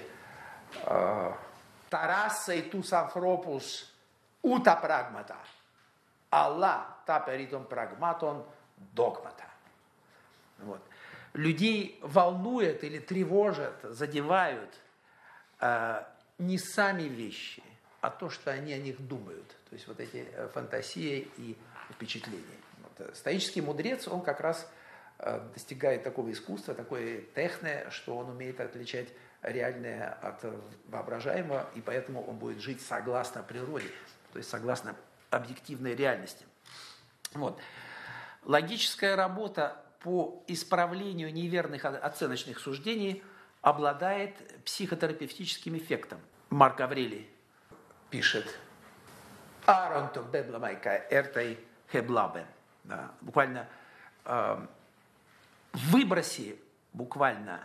[0.83, 1.33] Э,
[1.89, 3.93] Тараса тус анфропус
[4.41, 5.37] ута прагмата–
[6.31, 8.45] Алла таперитом прагматон
[8.93, 9.45] догмата.
[10.59, 10.81] Вот.
[11.33, 14.73] Людей волнует или тревожат, задевают
[15.59, 16.03] э,
[16.37, 17.63] не сами вещи,
[18.07, 19.45] а то, что они о них думают.
[19.69, 21.57] То есть вот эти э, фантазии и
[21.91, 22.57] впечатления.
[22.81, 23.09] Вот.
[23.09, 24.65] Э, стоический мудрец, он как раз
[25.19, 29.09] э, достигает такого искусства, такой техны, что он умеет отличать
[29.41, 30.41] реальное от
[30.85, 33.89] воображаемого, и поэтому он будет жить согласно природе,
[34.31, 34.95] то есть согласно
[35.29, 36.45] объективной реальности.
[37.33, 37.59] Вот.
[38.43, 43.21] Логическая работа по исправлению неверных оценочных суждений
[43.61, 46.21] обладает психотерапевтическим эффектом.
[46.49, 47.29] Марк Аврелий
[48.09, 48.57] пишет
[49.65, 51.59] «Аронто бебламайка эртай
[51.91, 52.45] хеблабе».
[52.83, 53.67] Да, буквально
[54.25, 54.65] э,
[55.73, 56.57] выброси
[56.93, 57.61] буквально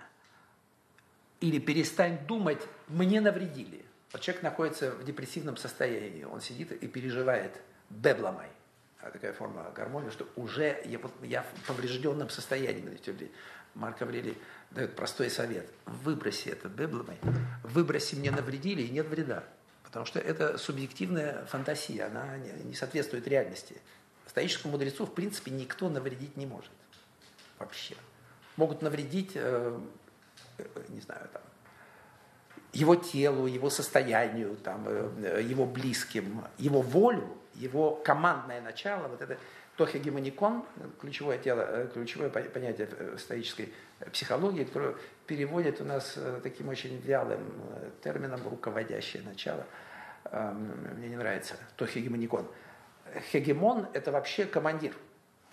[1.41, 3.85] или перестань думать, мне навредили.
[4.13, 8.49] Вот человек находится в депрессивном состоянии, он сидит и переживает бебламай,
[9.01, 12.99] а такая форма гармонии, что уже я, я в поврежденном состоянии.
[13.75, 14.37] Марк Аврелий
[14.71, 15.67] дает простой совет.
[15.87, 17.19] Выброси этот бебламай,
[17.63, 19.45] выброси мне навредили, и нет вреда.
[19.93, 23.77] Потому что это субъективная фантазия, она не соответствует реальности.
[24.27, 26.71] Стоическому мудрецу, в принципе, никто навредить не может.
[27.59, 27.95] Вообще.
[28.57, 29.79] Могут навредить, э,
[30.57, 31.43] э, не знаю, там,
[32.73, 39.37] его телу, его состоянию, там, э, его близким, его волю, его командное начало, вот это
[39.85, 40.64] тохегемоникон,
[41.01, 43.73] ключевое, тело, э, ключевое понятие стоической
[44.12, 44.95] психологии, которое
[45.27, 47.40] переводит у нас э, таким очень вялым
[48.03, 49.66] термином руководящее начало.
[50.31, 52.47] Эм, мне не нравится тохегемоникон.
[53.33, 54.95] Хегемон– это вообще командир.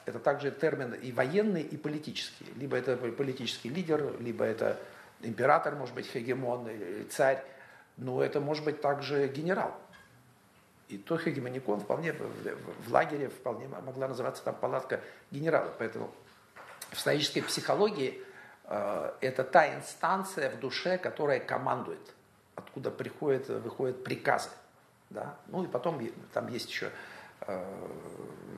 [0.05, 2.45] Это также термин и военный, и политический.
[2.55, 4.79] Либо это политический лидер, либо это
[5.21, 6.69] император, может быть, хегемон,
[7.09, 7.43] царь,
[7.97, 9.75] но это может быть также генерал.
[10.89, 15.71] И то хегемоникон вполне в, лагере вполне могла называться там палатка генерала.
[15.78, 16.12] Поэтому
[16.91, 18.21] в стоической психологии
[18.65, 22.02] э, это та инстанция в душе, которая командует,
[22.56, 24.49] откуда приходят, выходят приказы.
[25.12, 25.38] Да?
[25.47, 26.02] Ну и потом
[26.34, 26.91] там есть еще
[27.41, 27.88] э,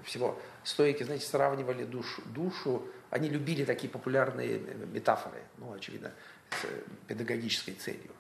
[0.05, 6.11] всего стойки, знаете, сравнивали душу, душу, они любили такие популярные метафоры, ну, очевидно,
[6.49, 6.65] с
[7.07, 8.11] педагогической целью.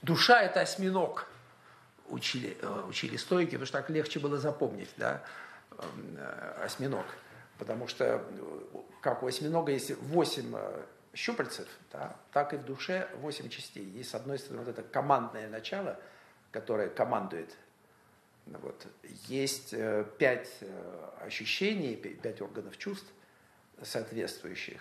[0.00, 1.28] Душа– это осьминог,
[2.08, 5.22] учили, э, учили стойки, потому что так легче было запомнить, да,
[5.70, 7.06] эм, э, осьминог.
[7.58, 10.54] Потому что, э, как у осьминога есть восемь
[11.14, 13.84] щупальцев, да, так и в душе восемь частей.
[13.84, 15.98] Есть, с одной стороны, вот это командное начало,
[16.50, 17.54] которое командует.
[18.46, 18.86] Вот.
[19.28, 19.74] Есть
[20.18, 20.48] пять
[21.20, 23.06] ощущений, пять органов чувств
[23.82, 24.80] соответствующих.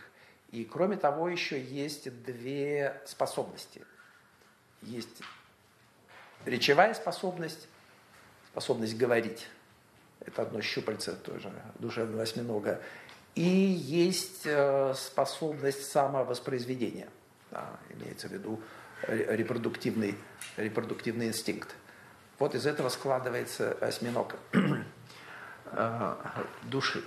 [0.51, 3.86] И кроме того, еще есть две способности.
[4.81, 5.21] Есть
[6.45, 7.67] речевая способность,
[8.51, 9.47] способность говорить.
[10.25, 12.82] Это одно щупальце тоже душевного осьминога.
[13.34, 17.08] И есть э, способность самовоспроизведения.
[17.49, 18.62] Да, имеется в виду
[19.08, 20.15] репродуктивный,
[20.58, 21.75] репродуктивный инстинкт.
[22.39, 24.36] Вот из этого складывается осьминог
[25.71, 26.15] э,
[26.63, 27.04] души.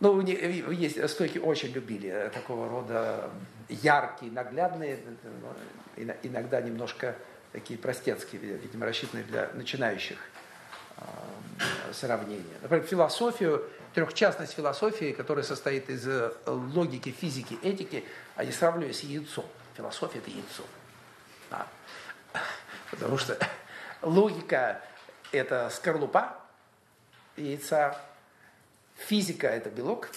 [0.00, 3.30] Ну, есть стойки очень любили э, такого рода
[3.68, 4.98] яркие, наглядные,
[6.22, 7.16] иногда немножко
[7.52, 10.18] такие простецкие, видимо, рассчитанные для начинающих
[11.92, 12.56] сравнения.
[12.62, 16.06] Например, философию, трехчастность философии, которая состоит из
[16.46, 18.04] логики, физики, этики,
[18.36, 19.46] они сравнивают с яйцом.
[19.76, 20.64] Философия– это яйцо.
[21.50, 21.66] Да.
[22.90, 23.38] Потому что
[24.02, 24.82] логика–
[25.32, 26.36] это скорлупа
[27.36, 27.98] яйца,
[28.96, 30.10] физика– это белок,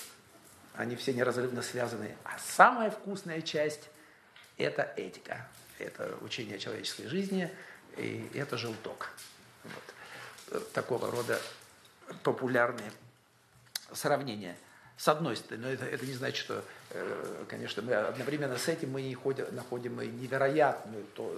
[0.76, 2.16] они все неразрывно связаны.
[2.24, 3.90] А самая вкусная часть–
[4.58, 5.48] это этика.
[5.84, 7.50] Это учение о человеческой жизни,
[7.98, 9.12] и это желток.
[9.64, 10.72] Вот.
[10.74, 11.40] Такого рода
[12.24, 12.92] популярные
[13.92, 14.56] сравнения.
[14.98, 18.92] С одной стороны, но это, это не значит, что, э, конечно, мы одновременно с этим
[18.92, 21.36] мы не ходим, находим невероятную то,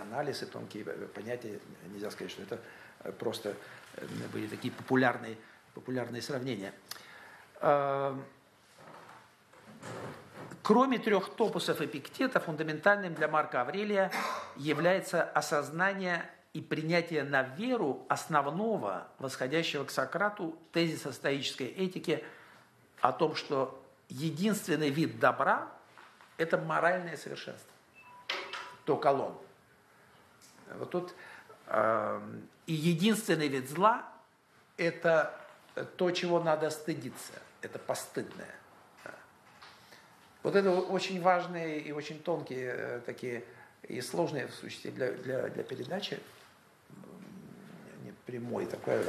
[0.00, 1.58] анализ и тонкие понятия.
[1.92, 2.60] Нельзя сказать, что это
[3.18, 3.54] просто
[3.96, 5.36] э, были такие популярные,
[5.74, 6.72] популярные сравнения.
[10.68, 14.12] Кроме трех топусов Эпиктета, фундаментальным для Марка Аврелия
[14.54, 22.22] является осознание и принятие на веру основного, восходящего к Сократу, тезиса стоической этики
[23.00, 25.72] о том, что единственный вид добра–
[26.36, 27.72] это моральное совершенство.
[28.84, 29.38] То колон.
[30.74, 31.14] Вот тут
[31.68, 32.20] э,
[32.66, 34.04] и единственный вид зла–
[34.76, 35.34] это
[35.96, 38.54] то, чего надо стыдиться, это постыдное.
[40.48, 43.44] Вот это очень важные и очень тонкие э, такие
[43.82, 46.18] и сложные в сущности для, для, для передачи,
[48.02, 49.04] не прямой, такой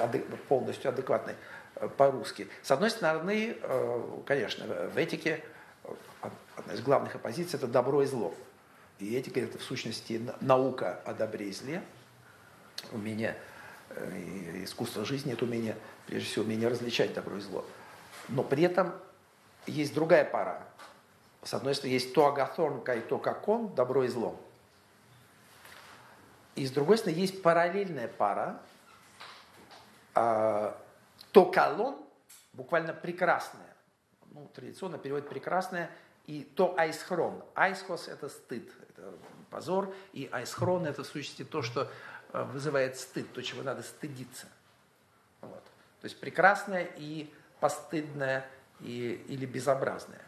[0.50, 1.36] полностью адекватный
[1.76, 2.50] э, по-русски.
[2.62, 5.42] С одной стороны, э, конечно, в этике
[6.58, 8.36] одна из главных оппозиций– это добро и зло.
[9.00, 11.82] И этика– это в сущности наука о добре и зле,
[12.92, 13.38] умение,
[14.62, 17.64] искусство жизни– это умение, прежде всего, умение различать добро и зло.
[18.28, 18.92] Но при этом
[19.68, 20.68] есть другая пара,
[21.44, 24.40] с одной стороны, есть то агатонка и то какон, добро и зло.
[26.56, 28.62] И с другой стороны, есть параллельная пара,
[30.16, 30.74] э,
[31.32, 31.98] то колон,
[32.54, 33.76] буквально прекрасное,
[34.32, 35.90] ну, традиционно переводит прекрасное,
[36.28, 37.44] и то айсхрон.
[37.56, 39.14] Айсхос– это стыд, это
[39.50, 41.90] позор, и айсхрон– это в сущности то, что
[42.34, 44.48] э, вызывает стыд, то, чего надо стыдиться.
[45.42, 45.64] Вот.
[46.02, 48.46] То есть прекрасное и постыдное
[48.82, 50.22] и, или безобразное.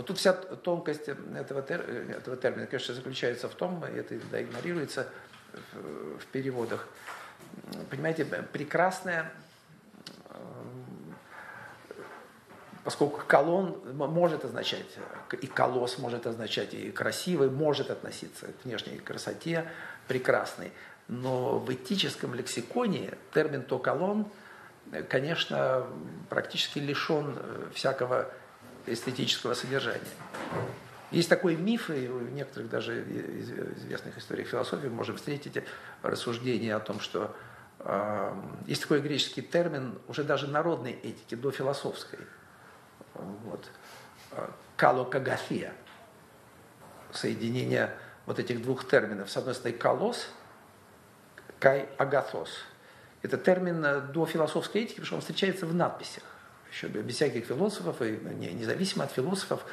[0.00, 4.40] Вот тут вся тонкость этого, тер, этого термина, конечно, заключается в том, и это иногда
[4.40, 5.06] игнорируется
[5.74, 6.88] в, в переводах,
[7.90, 9.30] понимаете, прекрасное,
[12.82, 14.86] поскольку колон может означать,
[15.38, 19.70] и колосс может означать, и красивый может относиться к внешней красоте,
[20.08, 20.72] прекрасный.
[21.08, 24.30] Но в этическом лексиконе термин то колон,
[25.10, 25.86] конечно,
[26.30, 27.36] практически лишен
[27.74, 28.32] всякого
[28.92, 30.00] эстетического содержания.
[31.10, 35.62] Есть такой миф, и в некоторых даже известных историях философии можем встретить
[36.02, 37.34] рассуждение о том, что
[37.80, 38.32] э,
[38.66, 42.20] есть такой греческий термин уже даже народной этики, до философской.
[43.14, 43.68] Вот.
[44.76, 45.72] Калокагофия.
[47.12, 47.92] Соединение
[48.26, 49.30] вот этих двух терминов.
[49.30, 50.28] С одной стороны, колос,
[51.58, 52.50] кай агатос.
[53.22, 56.22] Это термин до философской этики, потому что он встречается в надписях
[56.70, 58.18] еще без всяких философов, и
[58.52, 59.64] независимо от философов,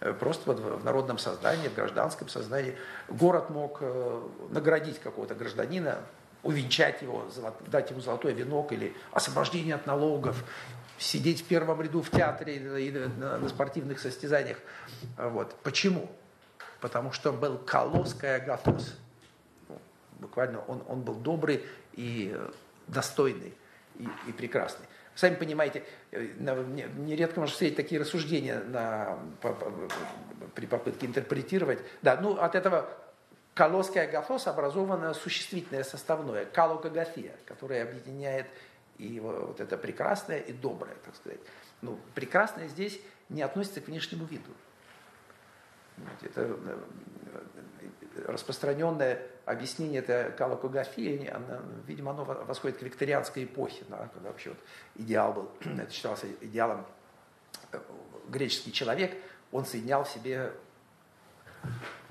[0.00, 2.76] э, просто вот в народном сознании, в гражданском сознании
[3.08, 5.98] город мог э, наградить какого-то гражданина,
[6.42, 7.24] увенчать его,
[7.68, 10.44] дать ему золотой венок или освобождение от налогов,
[10.98, 14.58] сидеть в первом ряду в театре и на спортивных состязаниях.
[15.16, 15.54] Вот.
[15.62, 16.10] Почему?
[16.80, 18.96] Потому что он был колосская агатос.
[20.18, 22.50] Буквально он, он был добрый и э,
[22.86, 23.54] достойный
[23.98, 24.86] и, и прекрасный.
[25.14, 26.26] Сами понимаете, э,
[26.96, 29.72] нередко можно встретить такие рассуждения на, по, по,
[30.54, 31.80] при попытке интерпретировать.
[32.00, 32.88] Да, ну от этого
[33.54, 38.46] колосская агофос образовано существительное составное, калокагофия, которое объединяет
[38.98, 41.40] и вот это прекрасное и доброе, так сказать.
[41.80, 44.50] Ну, прекрасное здесь не относится к внешнему виду.
[46.22, 46.78] Это э,
[48.26, 54.58] распространенное объяснение это калокографии, оно, видимо, оно восходит к викторианской эпохе, да, когда вообще вот
[54.96, 56.86] идеал был, это считался идеалом
[57.72, 57.80] э,
[58.28, 59.16] греческий человек,
[59.50, 60.52] он соединял в себе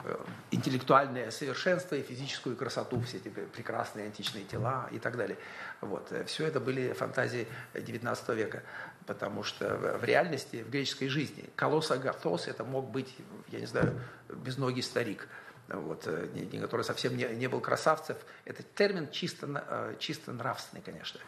[0.04, 0.16] э,
[0.52, 5.38] интеллектуальное совершенство и физическую красоту, все эти прекрасные античные тела и так далее.
[5.80, 6.12] Вот.
[6.26, 8.64] Все это были фантазии XIX века,
[9.06, 13.16] потому что в реальности, в греческой жизни, колосс Агартос это мог быть,
[13.48, 15.28] я не знаю, безногий старик–
[15.74, 18.18] вот, э, который совсем не, не был красавцев.
[18.46, 21.20] Этот термин чисто, э, чисто нравственный, конечно.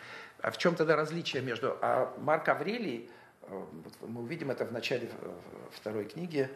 [0.41, 1.77] А в чем тогда различие между...
[1.81, 3.09] А Марк Аврелий,
[3.43, 3.63] э,
[4.01, 5.09] мы увидим это в начале
[5.71, 6.49] второй книги,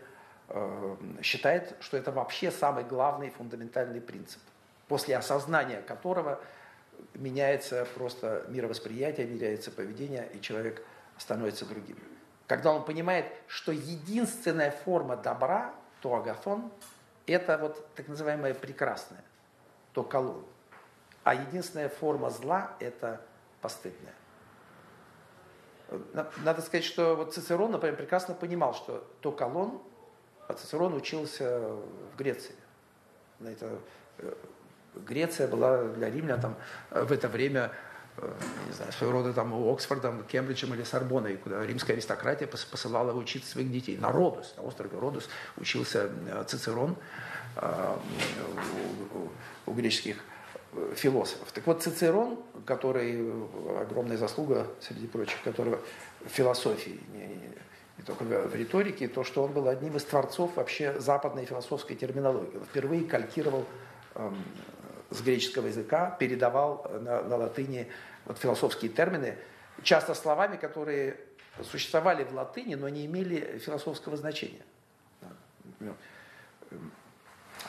[1.22, 4.40] считает, что это вообще самый главный фундаментальный принцип,
[4.88, 6.40] после осознания которого
[7.16, 10.82] меняется просто мировосприятие, меняется поведение, и человек
[11.18, 11.98] становится другим.
[12.48, 16.72] Когда он понимает, что единственная форма добра, то агафон,
[17.28, 19.24] это вот так называемое прекрасное,
[19.94, 20.44] то колон.
[21.24, 23.22] А единственная форма зла– это
[23.62, 24.14] постыдное.
[26.44, 29.82] Надо сказать, что вот Цицерон, например, прекрасно понимал, что то колон,
[30.48, 32.56] а Цицерон учился в Греции.
[33.42, 33.80] Это,
[34.20, 34.34] э,
[34.96, 36.56] Греция была для римлян там,
[36.92, 37.97] э, в это время э,
[38.68, 43.72] не знаю, своего рода там Оксфордом, Кембриджем или Сорбоной, куда римская аристократия посылала учиться своих
[43.72, 43.98] детей.
[43.98, 46.10] На Родус, на острове Родус учился
[46.48, 46.96] Цицерон
[47.56, 50.18] у, у, у греческих
[50.96, 51.52] философов.
[51.54, 53.32] Так вот, Цицерон, который,
[53.80, 55.80] огромная заслуга, среди прочих, которого
[56.26, 57.50] в философии, не, не,
[57.98, 62.58] не только в риторике, то, что он был одним из творцов вообще западной философской терминологии.
[62.58, 63.66] Он впервые калькировал
[64.16, 64.36] эм,
[65.10, 67.88] с греческого языка, передавал на, на латыни
[68.26, 69.38] вот, философские термины,
[69.84, 71.18] часто словами, которые
[71.64, 74.64] существовали в латыни, но не имели философского значения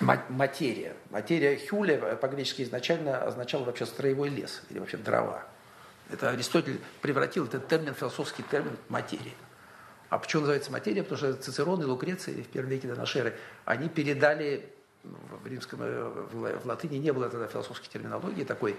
[0.00, 0.94] материя.
[1.10, 5.44] Материя хюля по-гречески изначально означала вообще строевой лес или вообще дрова.
[6.10, 9.34] Это Аристотель превратил этот термин, философский термин, материи.
[10.08, 11.02] А почему называется материя?
[11.02, 13.34] Потому что Цицерон и Лукреций в первом веке до нашей эры,
[13.66, 14.68] они передали, ну,
[15.04, 18.76] в римском, в латыни не было тогда философской терминологии такой,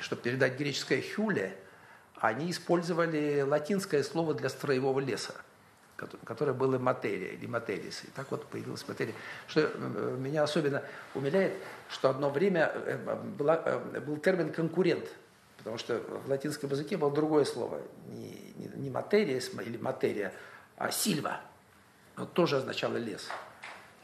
[0.00, 1.56] чтобы передать греческое хюле,
[2.16, 5.34] они использовали латинское слово для строевого леса–
[6.24, 8.04] которое было материя или материс.
[8.04, 9.14] И так вот появилась материя.
[9.46, 10.82] Что э, меня особенно
[11.14, 11.54] умиляет,
[11.88, 15.08] что одно время э, была, э, был термин конкурент,
[15.58, 20.32] потому что в латинском языке было другое слово, не, не, не материя или материя,
[20.76, 21.40] а сильва.
[22.16, 23.28] Вот тоже означало лес.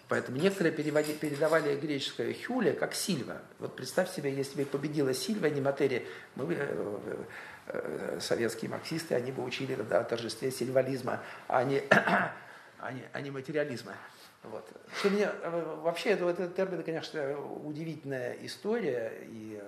[0.08, 3.42] Поэтому некоторые переводи, передавали греческое хюля как сильва.
[3.58, 6.04] Вот представь себе, если бы победила сильва, а не материя,
[6.34, 7.26] мы бы
[7.70, 13.20] Э, советские марксисты, они бы учили да, о торжестве сильвализма, а не, а не, а
[13.20, 13.92] не материализма.
[14.42, 14.66] Вот.
[14.98, 19.62] Что мне, э, вообще, это, это термин, конечно, удивительная история, и,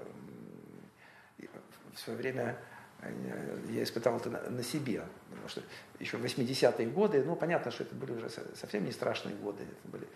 [1.36, 1.50] и
[1.92, 2.56] в свое время
[3.02, 5.62] э, я испытал это на, на себе, потому что
[5.98, 9.88] еще в 80-е годы, ну, понятно, что это были уже совсем не страшные годы, это
[9.88, 10.08] были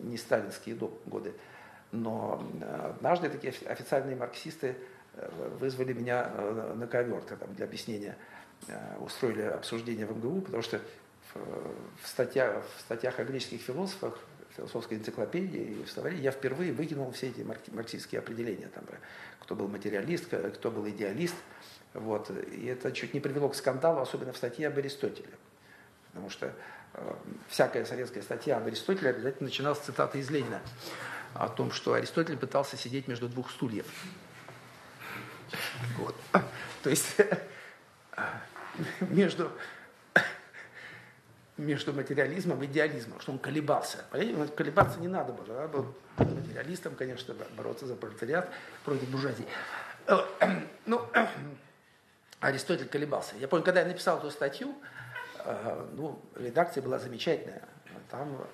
[0.00, 0.76] не сталинские
[1.06, 1.32] годы,
[1.92, 2.42] но
[2.96, 4.76] однажды такие официальные марксисты
[5.58, 8.16] вызвали меня э, на ковер там, для объяснения,
[8.68, 10.80] э, устроили обсуждение в МГУ, потому что
[11.34, 14.18] в статьях, в статьях о греческих философах,
[14.56, 18.84] философской энциклопедии и в я впервые выкинул все эти марксистские определения, там,
[19.38, 21.36] кто был материалист, кто был идеалист.
[21.94, 22.30] Вот.
[22.30, 25.30] И это чуть не привело к скандалу, особенно в статье об Аристотеле.
[26.08, 26.52] Потому что э,
[27.48, 30.60] всякая советская статья об Аристотеле обязательно начиналась с цитаты из Ленина
[31.34, 33.86] о том, что Аристотель пытался сидеть между двух стульев.
[35.98, 36.16] Вот.
[36.82, 37.16] То есть
[39.00, 39.52] между,
[41.56, 44.04] между материализмом и идеализмом, что он колебался.
[44.10, 45.54] Понимаете, колебаться не надо было.
[45.54, 48.50] Надо было материалистом, конечно, бороться за пролетариат
[48.84, 49.46] против буржуазии.
[50.86, 51.08] Ну,
[52.40, 53.36] Аристотель колебался.
[53.36, 55.09] Я помню, когда я написал эту статью, э,
[55.92, 57.62] ну, редакция была замечательная.
[58.10, 58.46] Там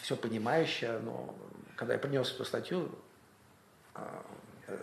[0.00, 1.34] все понимающее, но
[1.76, 2.90] когда я принес эту статью,
[3.94, 4.00] э,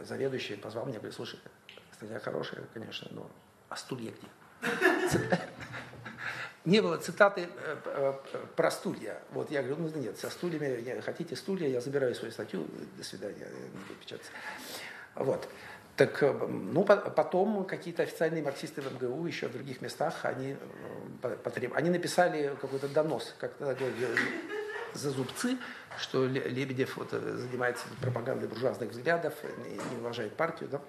[0.01, 1.39] заведующий позвал меня, говорит, слушай,
[1.93, 3.29] статья хорошая, конечно, но
[3.69, 4.27] а стулья где?
[6.65, 8.13] Не было цитаты э, э,
[8.55, 9.21] про стулья.
[9.31, 12.67] Вот я говорю, ну нет, со стульями, хотите стулья, я забираю свою статью,
[12.97, 14.31] до свидания, не буду печататься.
[15.13, 15.47] Вот.
[15.95, 20.57] Так, э, ну, потом какие-то официальные марксисты в МГУ, еще в других местах, они,
[21.21, 21.73] потреб...
[21.73, 23.53] они написали какой-то донос, как
[24.93, 25.57] за зубцы,
[25.97, 29.33] что Лебедев вот э, занимается пропагандой буржуазных взглядов,
[29.91, 30.81] не уважает партию, да?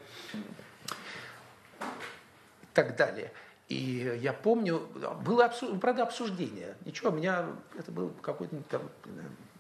[2.63, 3.33] и так далее.
[3.69, 4.89] И я помню,
[5.25, 6.77] было правда обсуждение.
[6.85, 7.47] Ничего, у меня
[7.77, 8.83] это был какой-то там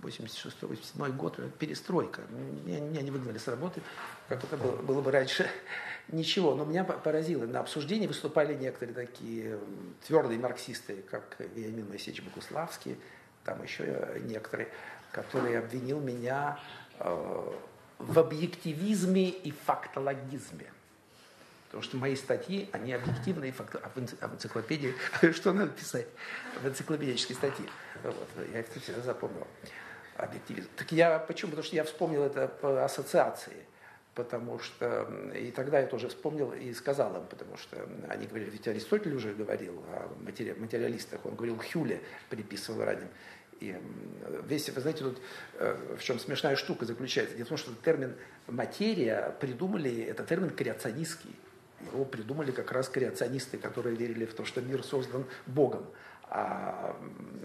[0.02, 2.22] 86-87 год, перестройка.
[2.64, 3.82] Меня, меня не выгнали с работы,
[4.28, 5.48] как это было, было бы раньше.
[6.08, 7.46] Ничего, но меня поразило.
[7.46, 9.58] На обсуждении выступали некоторые такие
[10.06, 12.96] твердые марксисты, как Вениамин Моисеевич Богуславский,
[13.44, 14.68] там еще некоторые,
[15.12, 16.60] который обвинил меня
[16.98, 17.52] э,
[17.98, 20.70] в объективизме и фактологизме.
[21.66, 23.76] Потому что мои статьи, они объективные, факт...
[23.76, 23.88] а
[24.28, 24.94] в энциклопедии,
[25.32, 26.06] что надо писать
[26.62, 27.66] в энциклопедической статье.
[28.02, 29.46] Вот, я это всегда запомнил.
[30.18, 30.68] Объективизм.
[30.76, 31.50] Так я, почему?
[31.50, 33.66] Потому что я вспомнил это по ассоциации.
[34.14, 38.66] Потому что, и тогда я тоже вспомнил и сказал им, потому что они говорили, ведь
[38.66, 42.00] Аристотель уже говорил о материалистах, он говорил Хюле,
[42.30, 43.08] приписывал ранним
[43.60, 43.74] И
[44.46, 45.20] весь, вы знаете, тут
[45.58, 47.36] в чем смешная штука заключается.
[47.36, 48.14] Дело в том, что термин
[48.46, 51.34] материя придумали, это термин креационистский.
[51.92, 55.86] Его придумали как раз креационисты, которые верили в то, что мир создан Богом.
[56.28, 56.96] А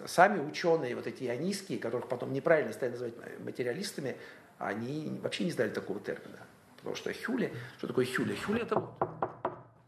[0.07, 4.17] сами ученые, вот эти ионистские, которых потом неправильно стали называть материалистами,
[4.57, 6.39] они вообще не знали такого термина.
[6.77, 8.35] Потому что Хюле, что такое Хюле?
[8.35, 8.89] Хюле это вот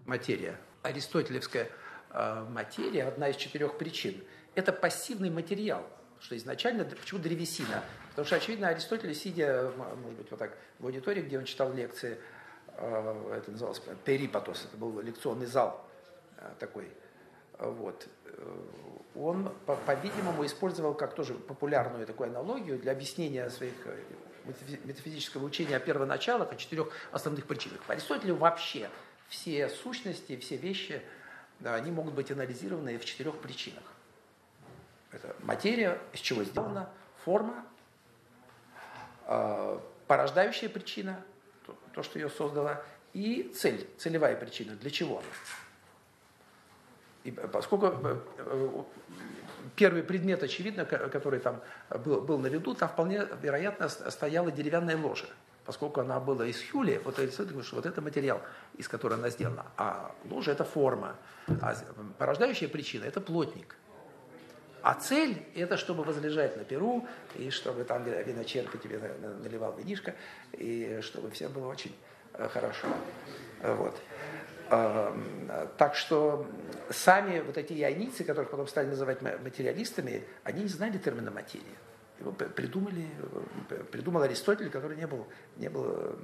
[0.05, 0.57] материя.
[0.83, 1.69] Аристотелевская
[2.11, 4.23] э, материя, одна из четырех причин.
[4.53, 5.87] Это пассивный материал,
[6.19, 7.83] что изначально, почему древесина?
[8.09, 12.19] Потому что, очевидно, Аристотель, сидя, может быть, вот так в аудитории, где он читал лекции,
[12.77, 15.83] э, это называлось перипатос, это был лекционный зал
[16.59, 16.91] такой,
[17.59, 18.07] вот,
[19.15, 23.75] он, по-видимому, использовал как тоже популярную такую аналогию для объяснения своих
[24.83, 27.81] метафизического учения о первоначалах, о четырех основных причинах.
[27.83, 28.89] По Аристотелю вообще
[29.29, 31.01] все сущности, все вещи,
[31.63, 33.83] они могут быть анализированы в четырех причинах.
[35.11, 36.89] Это материя, из чего сделана,
[37.23, 37.65] форма,
[39.25, 41.23] а, порождающая причина,
[41.93, 42.83] то, что ее создала,
[43.13, 45.27] и цель, целевая причина, для чего она.
[47.23, 48.83] И поскольку э, э,
[49.75, 51.61] первый предмет, очевидно, который там
[52.03, 55.27] был, был на виду, там вполне вероятно стояла деревянная ложа.
[55.65, 58.41] Поскольку она была из хюли, вот что вот это материал,
[58.77, 59.65] из которого она сделана.
[59.77, 61.15] А ложа– это форма.
[61.61, 61.73] А
[62.17, 63.77] порождающая причина– это плотник.
[64.81, 68.99] А цель– это чтобы возлежать на перу, и чтобы там виночерпы тебе
[69.41, 70.13] наливал винишко,
[70.51, 71.95] и чтобы всем было очень
[72.33, 72.87] э, хорошо.
[73.61, 73.97] Вот.
[75.77, 76.47] Так что
[76.89, 81.77] сами вот эти яйницы, которых потом стали называть материалистами, они не знали термина материя.
[82.19, 83.07] Его придумали,
[83.91, 86.15] придумал Аристотель, который не был, не был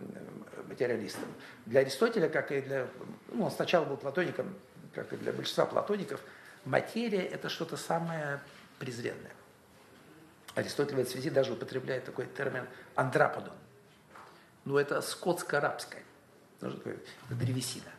[0.67, 1.25] материалистом.
[1.65, 2.87] Для Аристотеля, как и для...
[3.29, 4.55] Ну, он сначала был платоником,
[4.93, 6.21] как и для большинства платоников,
[6.63, 8.39] материя– это что-то самое
[8.79, 9.33] презренное.
[10.55, 13.53] Аристотель в этой связи даже употребляет такой термин «андраподон».
[14.65, 16.03] Ну, это скотско-арабское.
[16.61, 16.71] Ну,
[17.29, 17.91] древесина.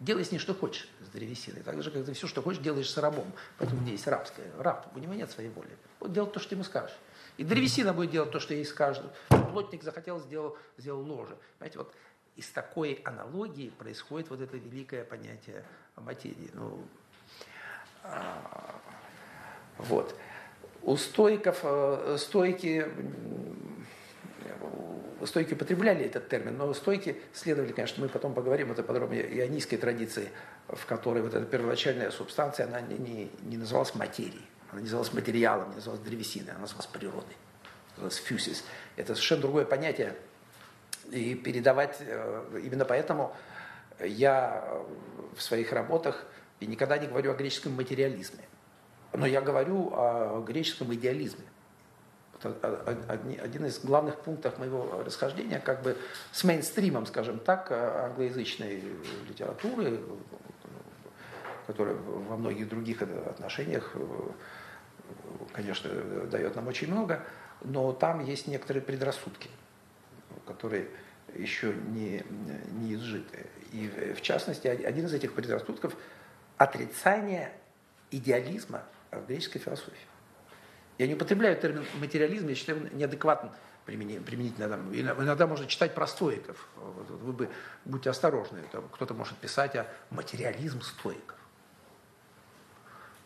[0.00, 1.62] Делай с ней что хочешь, с древесиной.
[1.62, 3.32] Так же, как ты все, что хочешь, делаешь с рабом.
[3.58, 4.46] Поэтому меня есть рабское.
[4.58, 5.76] Раб, у него нет своей воли.
[6.00, 6.96] Вот делать то, что ты ему скажешь.
[7.36, 9.06] И древесина будет делать то, что ей скажут.
[9.28, 11.36] Плотник захотел, сделал, сделал ложе.
[11.58, 11.94] Понимаете, вот
[12.36, 15.64] из такой аналогии происходит вот это великое понятие
[15.96, 16.50] материи.
[16.52, 16.84] Ну,
[18.02, 18.74] а,
[19.78, 20.14] вот.
[20.82, 22.86] У стоиков, э, стойки
[25.24, 30.30] стойки употребляли этот термин, но стойки следовали, конечно, мы потом поговорим это подробнее, ионийской традиции,
[30.68, 35.12] в которой вот эта первоначальная субстанция, она не, не, не называлась материей, она не называлась
[35.12, 37.36] материалом, не называлась древесиной, она называлась природой,
[37.92, 38.64] называлась фюсис.
[38.96, 40.14] Это совершенно другое понятие.
[41.10, 43.36] И передавать, э, именно поэтому
[44.00, 44.82] я
[45.36, 46.26] в своих работах
[46.60, 48.44] и никогда не говорю о греческом материализме,
[49.12, 51.44] но я говорю о греческом идеализме
[52.44, 55.96] один из главных пунктов моего расхождения как бы
[56.32, 58.82] с мейнстримом, скажем так, англоязычной
[59.28, 60.00] литературы,
[61.66, 63.94] которая во многих других отношениях,
[65.52, 65.90] конечно,
[66.30, 67.24] дает нам очень много,
[67.62, 69.48] но там есть некоторые предрассудки,
[70.46, 70.88] которые
[71.34, 72.22] еще не,
[72.72, 73.46] не изжиты.
[73.72, 75.96] И в частности, один из этих предрассудков–
[76.56, 77.52] отрицание
[78.10, 80.13] идеализма в греческой философии.
[80.98, 83.52] Я не употребляю термин материализм, я считаю неадекватным
[83.84, 84.68] применительно.
[84.68, 86.68] Там, иногда можно читать про стоиков.
[86.76, 87.48] Вы бы
[87.84, 88.60] будьте осторожны.
[88.92, 91.36] кто-то может писать о материализм стоиков.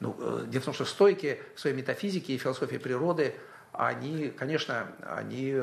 [0.01, 3.35] Ну, э, дело в том, что стойки в своей метафизике и философии природы,
[3.73, 5.55] они, конечно, они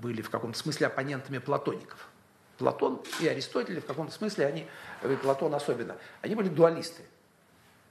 [0.00, 2.08] были в каком-то смысле оппонентами платоников.
[2.58, 4.66] Платон и Аристотель в каком-то смысле, они,
[5.02, 7.02] и Платон особенно, они были дуалисты.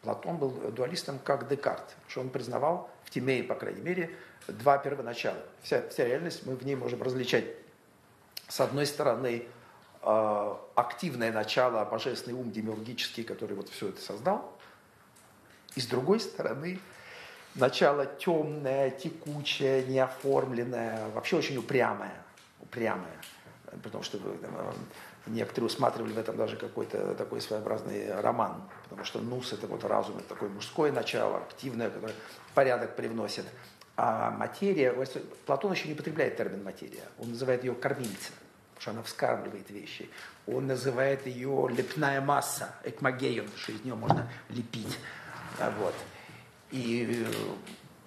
[0.04, 4.16] Платон был дуалистом как Декарт, что он признавал в Тимее, по крайней мере,
[4.48, 5.38] два первоначала.
[5.62, 7.46] Вся, вся реальность, мы в ней можем различать,
[8.50, 9.48] с одной стороны,
[10.02, 14.54] э, активное начало, божественный ум демиургический, который вот все это создал,
[15.76, 16.82] и с другой стороны,
[17.56, 22.14] начало темное, текучее, неоформленное, вообще очень упрямое,
[22.60, 23.18] упрямое,
[23.82, 24.72] потому что э,
[25.26, 30.18] Некоторые усматривали в этом даже какой-то такой своеобразный роман, потому что нус– это вот разум,
[30.18, 32.16] это такое мужское начало, активное, которое
[32.54, 33.46] порядок привносит.
[33.96, 34.94] А материя,
[35.46, 38.34] Платон еще не употребляет термин материя, он называет ее кормильцем,
[38.74, 40.10] потому что она вскармливает вещи.
[40.46, 45.00] Он называет ее лепная масса, экмагеем, что из нее можно лепить.
[45.80, 45.96] Вот.
[46.72, 47.34] И э,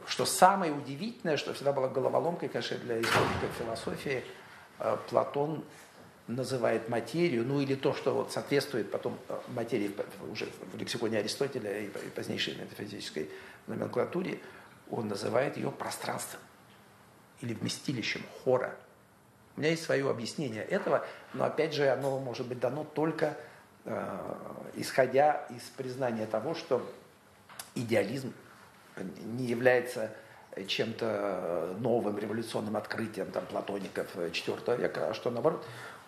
[0.07, 4.25] что самое удивительное, что всегда была головоломкой, конечно, для историков философии,
[4.81, 5.65] э, Платон
[6.29, 9.95] называет материю, ну или то, что вот соответствует потом э, материи
[10.31, 13.31] уже в лексиконе Аристотеля и позднейшей метафизической
[13.67, 14.41] номенклатуре,
[14.91, 16.41] он называет ее пространством
[17.41, 18.75] или вместилищем хора.
[19.57, 23.37] У меня есть свое объяснение этого, но опять же оно может быть дано только
[23.85, 24.35] э,
[24.75, 26.85] исходя из признания того, что
[27.75, 28.33] идеализм
[29.23, 30.11] не является
[30.67, 35.65] чем-то новым революционным открытием там, платоников IV века, а что наоборот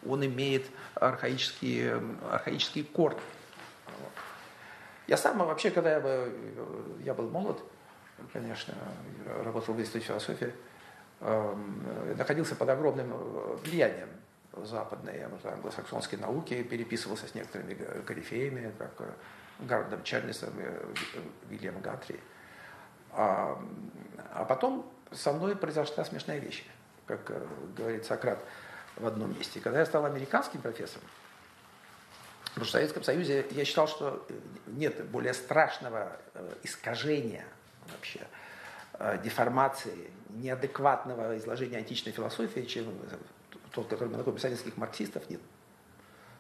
[0.07, 3.21] он имеет архаические, архаические корни.
[5.07, 6.33] Я сам вообще, когда я был,
[7.05, 7.63] я был молод,
[8.33, 8.75] конечно,
[9.43, 10.53] работал в Институте философии,
[11.21, 13.13] эм, находился под огромным
[13.65, 14.09] влиянием
[14.53, 17.75] западной англосаксонской науки, переписывался с некоторыми
[18.05, 19.15] корифеями, как
[19.61, 22.21] Гардом Чарльзом и Вильям Гатри.
[23.13, 23.61] А,
[24.35, 26.65] а потом со мной произошла смешная вещь,
[27.07, 27.47] как э,
[27.77, 28.39] говорит Сократ
[28.99, 29.61] в одном месте.
[29.61, 31.07] Когда я стал американским профессором,
[32.45, 34.27] потому что в Советском Союзе я считал, что
[34.67, 37.45] нет более страшного э, искажения
[37.93, 38.21] вообще,
[38.95, 42.87] э, деформации, неадекватного изложения античной философии, чем
[43.73, 45.41] тот, который мы находим советских марксистов, нет.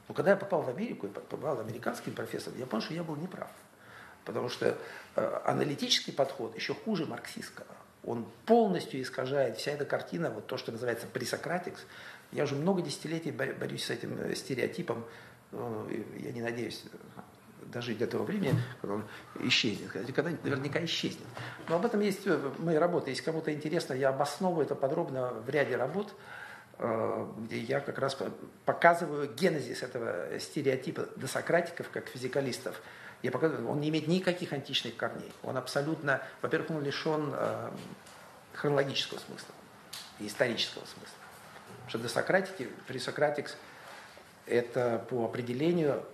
[0.08, 3.16] Но когда я попал в Америку и попал американским профессором, я понял, что я был
[3.16, 3.50] неправ.
[4.24, 4.76] Потому что
[5.16, 7.66] э, аналитический подход еще хуже марксистского.
[8.04, 11.80] Он полностью искажает вся эта картина, вот то, что называется пресократикс.
[12.32, 15.04] Я уже много десятилетий борюсь с этим э, стереотипом.
[15.52, 16.84] Я не надеюсь
[17.72, 19.04] дожить до того времени, когда он
[19.40, 21.26] исчезнет, когда наверняка исчезнет.
[21.68, 23.10] Но об этом есть э, мои работы.
[23.10, 26.14] Если кому-то интересно, я обосновываю это подробно в ряде работ.
[26.80, 28.16] Э, где я как раз
[28.64, 32.80] показываю генезис этого стереотипа досократиков, как физикалистов.
[33.22, 35.32] Я показываю, он не имеет никаких античных корней.
[35.42, 37.70] Он абсолютно, во-первых, он лишен э,
[38.54, 39.54] хронологического смысла
[40.20, 41.27] исторического смысла.
[41.88, 43.56] Что досократики, пресократикс–
[44.46, 46.04] это по определению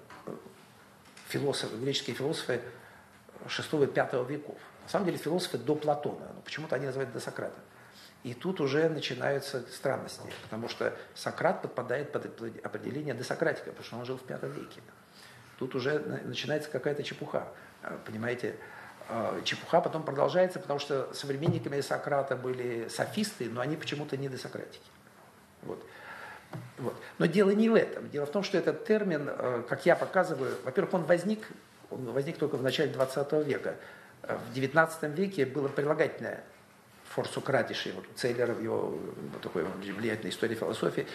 [1.28, 2.60] философы, греческие философы
[3.48, 4.56] 6 и 5 веков.
[4.84, 7.58] На самом деле философы до Платона, но почему-то они называют до Сократа.
[8.22, 12.26] И тут уже начинаются странности, потому что Сократ подпадает под
[12.62, 14.80] определение десократика, потому что он жил в пятом веке.
[15.58, 17.48] Тут уже начинается какая-то чепуха,
[17.82, 18.56] э, понимаете?
[19.08, 24.80] Э, чепуха потом продолжается, потому что современниками Сократа были софисты, но они почему-то не десократики.
[25.64, 25.84] Вот.
[26.78, 26.94] Вот.
[27.18, 28.08] Но дело не в этом.
[28.10, 31.46] Дело в том, что этот термин, э, как я показываю, во-первых, он возник,
[31.90, 33.76] он возник только в начале 20 века.
[34.22, 36.44] В 19 веке было прилагательное
[37.14, 38.98] форсукратиший, вот Цейлер в его
[39.32, 41.06] вот такой влиятельной истории философии,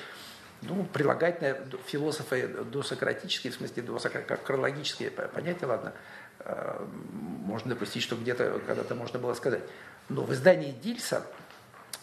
[0.61, 4.21] ну, прилагательное философы досократические, в смысле досокра...
[4.21, 5.93] как хронологические понятия, ладно,
[6.39, 6.85] э,
[7.45, 9.63] можно допустить, что где-то когда-то можно было сказать.
[10.09, 11.25] Но в издании Дильса,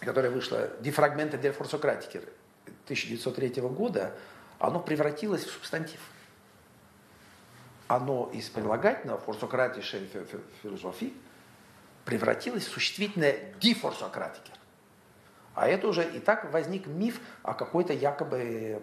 [0.00, 2.20] которое вышло «Дефрагменты для форсократики»
[2.84, 4.12] 1903 года,
[4.58, 6.00] оно превратилось в субстантив.
[7.88, 10.08] Оно из прилагательного форсократишей
[10.62, 11.14] философии
[12.04, 14.52] превратилось в существительное дифорсократики.
[15.54, 18.82] А это уже и так возник миф о какой-то якобы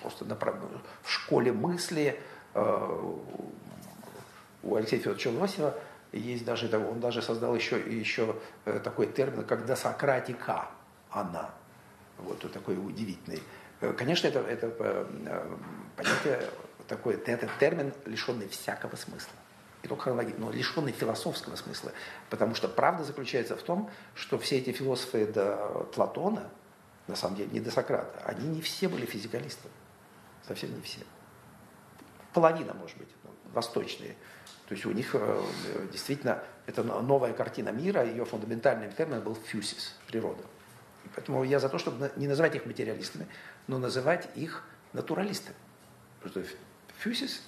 [0.00, 0.24] просто
[1.02, 2.20] в школе мысли
[2.54, 3.14] э,
[4.62, 5.74] у Алексея Федоровича Лосева
[6.12, 10.68] есть даже, он даже создал еще, еще э, такой термин, как досократика
[11.10, 11.50] она.
[12.18, 13.42] Вот, такой удивительный.
[13.80, 15.06] Э, конечно, это, это
[15.96, 16.40] понятие,
[16.86, 19.32] такой, этот термин лишенный всякого смысла
[19.82, 21.92] и только хронологии, но лишенный философского смысла.
[22.30, 26.48] Потому что правда заключается в том, что все эти философы до Платона,
[27.08, 29.74] на самом деле, не до Сократа, они не все были физикалистами.
[30.46, 31.00] Совсем не все.
[32.32, 34.16] Половина, может быть, ну, восточные.
[34.72, 35.42] То есть у них э,
[35.92, 40.42] действительно это новая картина мира, ее фундаментальным термином был фьюсис, природа.
[41.04, 43.26] И поэтому я за то, чтобы не называть их материалистами,
[43.66, 44.64] но называть их
[44.94, 45.56] натуралистами.
[46.22, 46.56] Потому что
[47.00, 47.42] фьюсис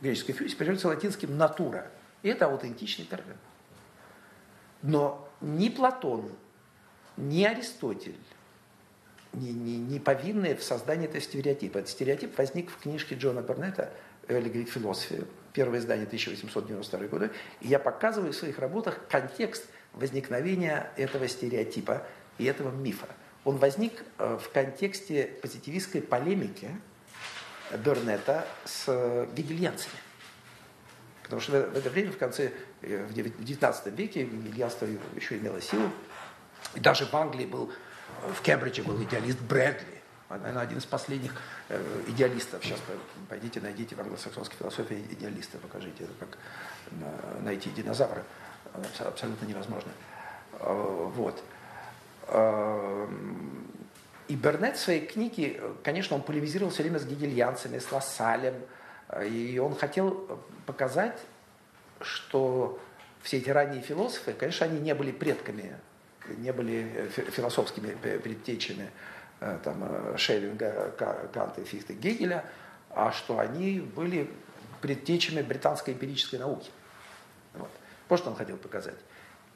[0.00, 1.92] греческой фьюзи переводится латинским «натура».
[2.22, 3.36] И это аутентичный термин.
[4.82, 6.28] Но ни Платон,
[7.16, 8.18] ни Аристотель
[9.32, 11.78] не, не, не повинны в создании этого стереотипа.
[11.78, 13.92] Этот стереотип возник в книжке Джона Бернета
[14.26, 15.24] «Early Greek Philosophy»,
[15.58, 17.32] первое издание 1892 года.
[17.60, 22.06] И я показываю в своих работах контекст возникновения этого стереотипа
[22.38, 23.08] и этого мифа.
[23.44, 26.70] Он возник э, в контексте позитивистской полемики
[27.76, 29.96] Бернета с гегельянцами.
[31.24, 32.52] Потому что в это время, в конце,
[32.82, 34.86] э, в 19 веке, гегельянство
[35.16, 35.90] еще имело силу.
[36.76, 37.72] И даже в Англии был,
[38.32, 39.97] в Кембридже был идеалист Брэдли.
[40.30, 41.34] Наверное, один из последних
[41.70, 42.62] э, идеалистов.
[42.62, 42.80] Сейчас
[43.28, 46.38] пойдите, найдите в англосаксонской философии идеалиста, покажите, это как
[47.42, 48.22] найти динозавра.
[48.98, 49.90] Абсолютно невозможно.
[50.60, 51.42] Э, вот.
[54.28, 58.54] И Бернет в своей книге, конечно, он полемизировал все время с гегельянцами, с Лассалем,
[59.24, 61.18] и он хотел показать,
[62.02, 62.78] что
[63.22, 65.78] все эти ранние философы, конечно, они не были предками,
[66.36, 68.90] не были философскими предтечами
[69.38, 70.92] там, Шеллинга,
[71.32, 72.44] Канта, Фихта, Гегеля,
[72.90, 74.30] а что они были
[74.80, 76.70] предтечами британской эмпирической науки.
[77.54, 77.70] Вот.
[78.08, 78.98] Вот что он хотел показать.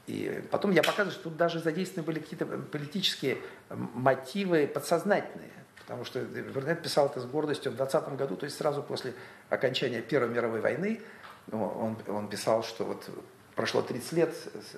[0.07, 3.39] И потом я показываю, что тут даже задействованы были какие-то политические
[3.71, 5.51] мотивы подсознательные.
[5.79, 9.15] Потому что Вернет писал это с гордостью в 20 году, то есть сразу после
[9.49, 11.01] окончания Первой мировой войны.
[11.51, 13.09] Он, он писал, что вот
[13.55, 14.35] прошло 30 лет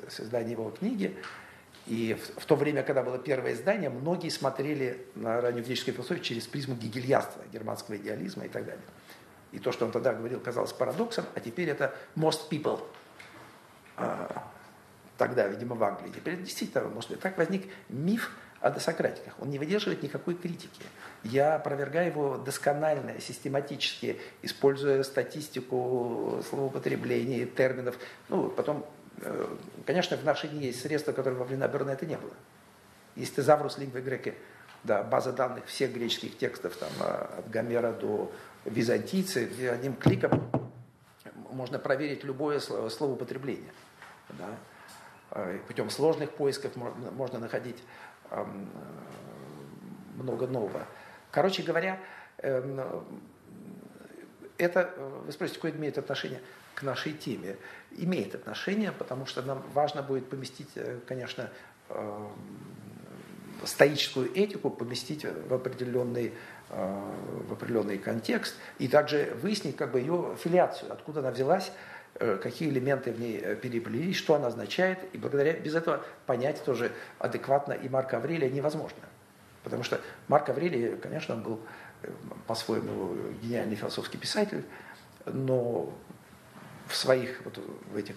[0.09, 1.17] с издания его книги,
[1.87, 6.25] и в, в то время, когда было первое издание, многие смотрели на раннюю греческую философию
[6.25, 8.85] через призму гегельяства, германского идеализма и так далее.
[9.53, 12.81] И то, что он тогда говорил, казалось парадоксом, а теперь это most people.
[13.97, 14.51] А,
[15.19, 16.11] тогда, видимо, в Англии.
[16.15, 18.31] Теперь действительно, может быть, так возник миф
[18.61, 19.35] о досократиках.
[19.39, 20.83] Он не выдерживает никакой критики.
[21.23, 27.97] Я опровергаю его досконально, систематически, используя статистику словоупотребления, терминов.
[28.31, 28.87] Ну, потом,
[29.87, 32.33] конечно, в наши дни есть средства, которые во времена Бернета не было.
[33.17, 34.35] Есть тезаврус лингвы греки,
[34.83, 38.31] да, база данных всех греческих текстов, там, а, от Гомера до
[38.65, 40.51] византийцы, где одним кликом
[41.51, 43.73] можно проверить любое словоупотребление.
[44.31, 44.49] Да.
[45.31, 47.83] А, путем сложных поисков можно, находить
[48.31, 48.45] э,
[50.17, 50.87] много нового.
[51.31, 51.99] Короче говоря,
[52.39, 52.81] эм,
[54.59, 54.93] это,
[55.25, 56.41] вы спросите, какое имеет отношение
[56.75, 57.57] к нашей теме?
[57.93, 61.51] Имеет отношение, потому что нам важно будет поместить, э, конечно,
[61.91, 62.29] эм,
[63.67, 66.33] стоическую этику поместить в определенный,
[66.71, 67.13] э,
[67.49, 71.73] в определенный контекст и также выяснить как бы ее филиацию, откуда она взялась,
[72.15, 76.63] э, какие элементы в ней э, переплелись, что она означает, и благодаря без этого понять
[76.65, 79.03] тоже адекватно и Марка Аврелия невозможно.
[79.63, 81.61] Потому что Марк Аврелий, конечно, он был
[82.47, 84.63] по-своему гениальный философский писатель,
[85.25, 85.91] но
[86.87, 87.59] в своих вот
[87.93, 88.17] в этих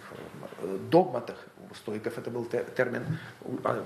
[0.90, 1.38] догматах
[1.70, 3.06] у стоиков это был термин
[3.64, 3.86] а,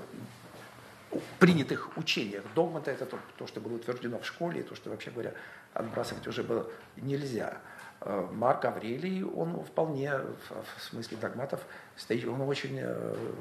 [1.38, 2.44] принятых учениях.
[2.54, 5.34] Догмата– это то, то, что было утверждено в школе, и то, что, вообще говоря,
[5.74, 7.58] отбрасывать уже было нельзя.
[8.00, 11.60] Э, Марк Аврелий, он вполне, в смысле догматов,
[11.96, 13.34] стоит, он очень э,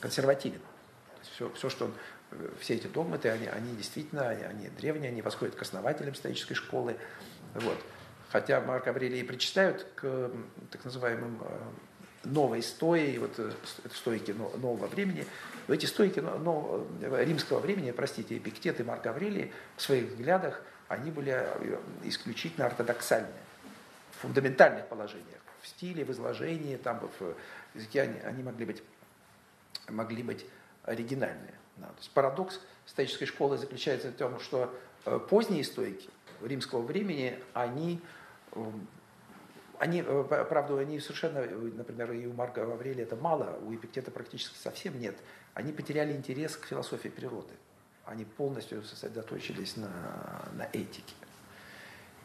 [0.00, 0.60] консервативен.
[1.22, 1.94] Все, все, что он,
[2.32, 6.56] э, все эти догматы, они, они действительно, они, они древние, они восходят к основателям стоической
[6.56, 6.96] школы.
[7.54, 7.78] Вот.
[8.30, 10.30] Хотя Марк Аврелий причисляют к
[10.70, 11.40] так называемым
[12.24, 13.38] новой стои, вот
[13.94, 15.26] стойки нового времени,
[15.68, 21.10] но эти стойки но, римского времени, простите, Эпиктет и Марк Аврелий в своих взглядах, они
[21.10, 23.32] были э, исключительно ортодоксальные,
[24.12, 27.34] в фундаментальных положениях, в стиле, в изложении, там, в
[27.74, 28.82] языке они, они могли, быть,
[29.88, 30.46] могли быть
[30.84, 31.54] оригинальные.
[31.76, 31.86] Да.
[31.86, 34.72] То есть парадокс стоической школы заключается в том, что
[35.04, 36.08] э, поздние стойки
[36.42, 38.00] римского времени, они
[38.52, 38.86] эм,
[39.78, 44.56] они, э, правда, они совершенно, например, и у Марка Аврелия это мало, у Эпиктета практически
[44.56, 45.16] совсем нет.
[45.54, 47.52] Они потеряли интерес к философии природы.
[48.04, 49.90] Они полностью сосредоточились на,
[50.54, 51.14] на этике.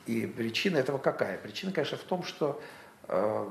[0.05, 1.37] И причина этого какая?
[1.37, 2.61] Причина, конечно, в том, что
[3.07, 3.49] э,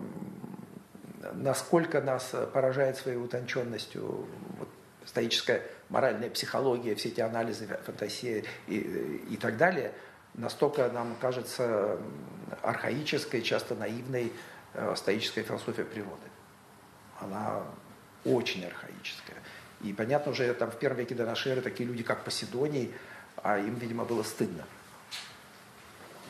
[1.35, 4.27] насколько нас поражает своей утонченностью
[4.59, 4.69] вот,
[5.05, 8.79] стоическая моральная психология, все эти анализы, фантазии и,
[9.31, 9.93] и так далее–
[10.35, 11.99] настолько нам кажется
[12.62, 14.33] архаической, часто наивной
[14.74, 16.28] э, стоическая философия природы.
[17.20, 17.62] Она
[18.24, 19.37] очень архаическая.
[19.83, 22.93] И понятно уже, там в первом веке до нашей эры такие люди, как Поседоний,
[23.43, 24.64] а им, видимо, было стыдно.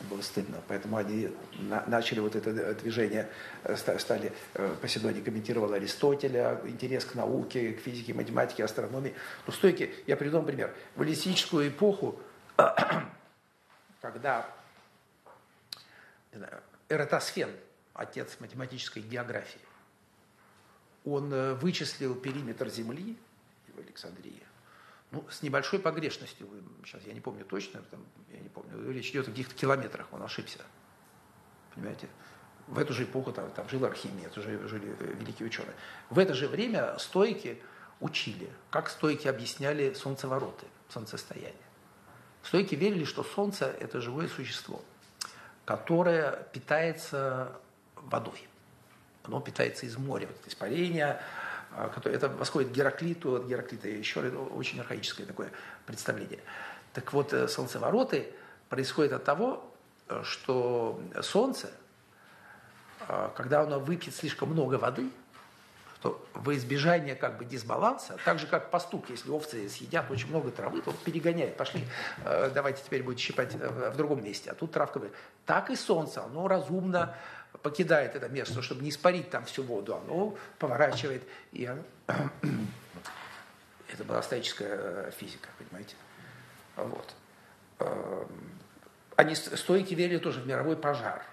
[0.09, 0.57] Было стыдно.
[0.67, 1.29] Поэтому они
[1.59, 3.29] на, начали вот это движение,
[3.63, 9.13] э, стали, э, Поседоний комментировал Аристотеля, интерес к науке, к физике, математике, астрономии.
[9.45, 10.73] Но стойки, я приведу вам пример.
[10.95, 12.19] В эллинистическую эпоху
[14.01, 14.49] когда
[16.33, 17.55] знаю, Эратосфен,
[17.93, 19.61] отец математической географии,
[21.05, 23.17] он э, вычислил периметр Земли
[23.73, 24.43] в Александрии,
[25.11, 26.47] ну, с небольшой погрешностью,
[26.85, 30.23] сейчас я не помню точно, там, я не помню, речь идет о каких-то километрах, он
[30.23, 30.59] ошибся.
[31.75, 32.07] Понимаете?
[32.67, 35.75] В эту же эпоху там, там жил Архимед, уже жили э, великие ученые.
[36.09, 37.61] В это же время стойки
[37.99, 41.70] учили, как стойки объясняли солнцевороты, солнцестояние.
[42.43, 44.81] Стойки верили, что Солнце– это живое существо,
[45.65, 47.51] которое питается
[47.95, 48.47] водой.
[49.23, 51.21] Оно питается из моря, вот испарение,
[51.71, 55.51] а, которое, это восходит Гераклиту, от Гераклита еще очень архаическое такое
[55.85, 56.39] представление.
[56.93, 58.33] Так вот, э, солнцевороты
[58.67, 59.71] происходят от того,
[60.09, 61.71] э, что Солнце,
[63.07, 65.09] а, когда оно выпьет слишком много воды–
[66.01, 70.49] то во избежание как бы дисбаланса, так же как пастух, если овцы съедят очень много
[70.49, 71.85] травы, то перегоняет, пошли,
[72.25, 74.99] э, давайте теперь будет щипать э, в другом месте, а тут травка.
[75.45, 77.15] Так и солнце, оно разумно
[77.61, 81.83] покидает это место, чтобы не испарить там всю воду, оно поворачивает, и оно...
[83.93, 85.95] это была стоическая физика, понимаете?
[86.77, 87.13] Вот.
[87.77, 88.27] Эм,
[89.17, 91.23] они стойки верили тоже в мировой пожар,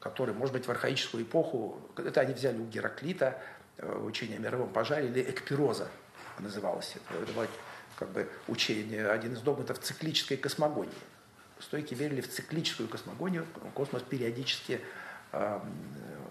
[0.00, 4.68] который, может быть, в архаическую эпоху, это они взяли у Гераклита, э, учение о мировом
[4.72, 5.88] пожаре, или экпироза
[6.38, 7.22] называлось это.
[7.22, 7.46] Это было
[7.96, 10.92] как бы учение, один из догматов циклической космогонии.
[11.60, 14.80] Стойки верили в циклическую космогонию, космос периодически
[15.30, 15.60] э,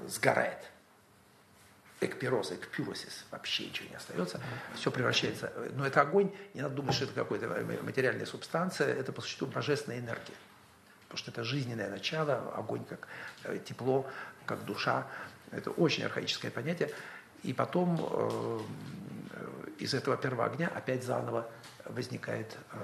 [0.08, 0.60] сгорает.
[2.02, 4.42] Экпироз, экпюросис, вообще ничего не остается,
[4.76, 5.54] все превращается.
[5.76, 10.00] Но это огонь, не надо думать, что это какая-то материальная субстанция, это по существу божественная
[10.00, 10.34] энергия.
[11.04, 13.08] Потому что это жизненное начало, огонь как
[13.44, 14.10] э, тепло,
[14.46, 15.08] как душа.
[15.52, 16.92] Это очень архаическое понятие.
[17.44, 18.60] И потом э,
[19.80, 21.50] из этого первого огня опять заново
[21.86, 22.78] возникает, э,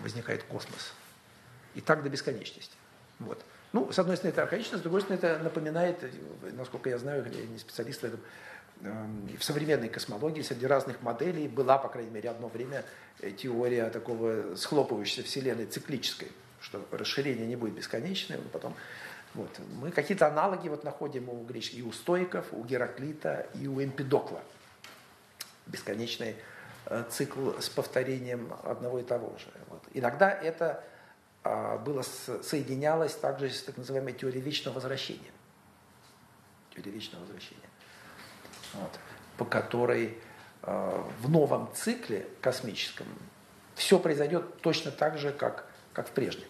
[0.00, 0.92] возникает космос.
[1.74, 2.76] И так до бесконечности.
[3.18, 3.44] Вот.
[3.72, 6.02] Ну, с одной стороны, это архаично, с другой стороны, это напоминает,
[6.52, 8.20] насколько я знаю, я не специалист в этом,
[8.82, 12.84] эм, в современной космологии среди разных моделей была, по крайней мере, одно время
[13.20, 16.28] э, теория такого схлопывающейся Вселенной циклической,
[16.60, 18.74] что расширение не будет бесконечным, но потом
[19.34, 19.50] вот.
[19.80, 24.40] Мы какие-то аналоги вот находим у греческих, и у стоиков, у Гераклита, и у Эмпидокла.
[25.66, 26.36] Бесконечный
[26.86, 29.48] э, цикл с повторением одного и того же.
[29.68, 29.82] Вот.
[29.92, 30.82] Иногда это
[31.44, 35.30] а, было соединялось также с так называемой теорией вечного возвращения.
[36.74, 37.62] Теория вечного возвращения.
[38.74, 38.90] Вот,
[39.38, 40.18] по которой
[40.62, 43.06] а, в новом цикле космическом
[43.74, 46.48] все произойдет точно так же, как, как в прежнем.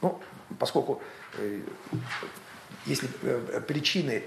[0.00, 0.20] Ну,
[0.58, 1.02] поскольку
[1.38, 1.60] э,
[2.86, 4.24] если э, причины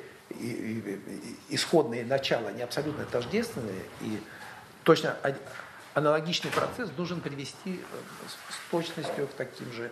[1.50, 4.20] исходные начала не абсолютно тождественные и
[4.84, 5.18] точно
[5.94, 9.92] аналогичный процесс должен привести э, с точностью к таким же,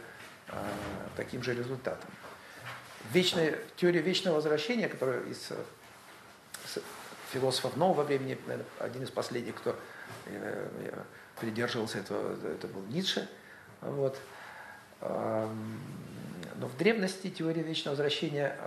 [1.16, 2.10] таким же результатам.
[3.12, 5.52] Вечная, теория вечного возвращения, которая из
[7.32, 9.76] философов нового времени, наверное, один из последних, кто
[11.40, 13.28] придерживался этого, это был Ницше.
[13.82, 14.18] Вот.
[16.64, 18.58] Но в древности теория вечного возвращения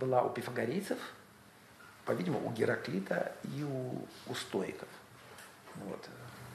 [0.00, 0.96] была у пифагорейцев,
[2.06, 4.88] по-видимому, у Гераклита и у, у стоиков.
[5.74, 6.08] Вот.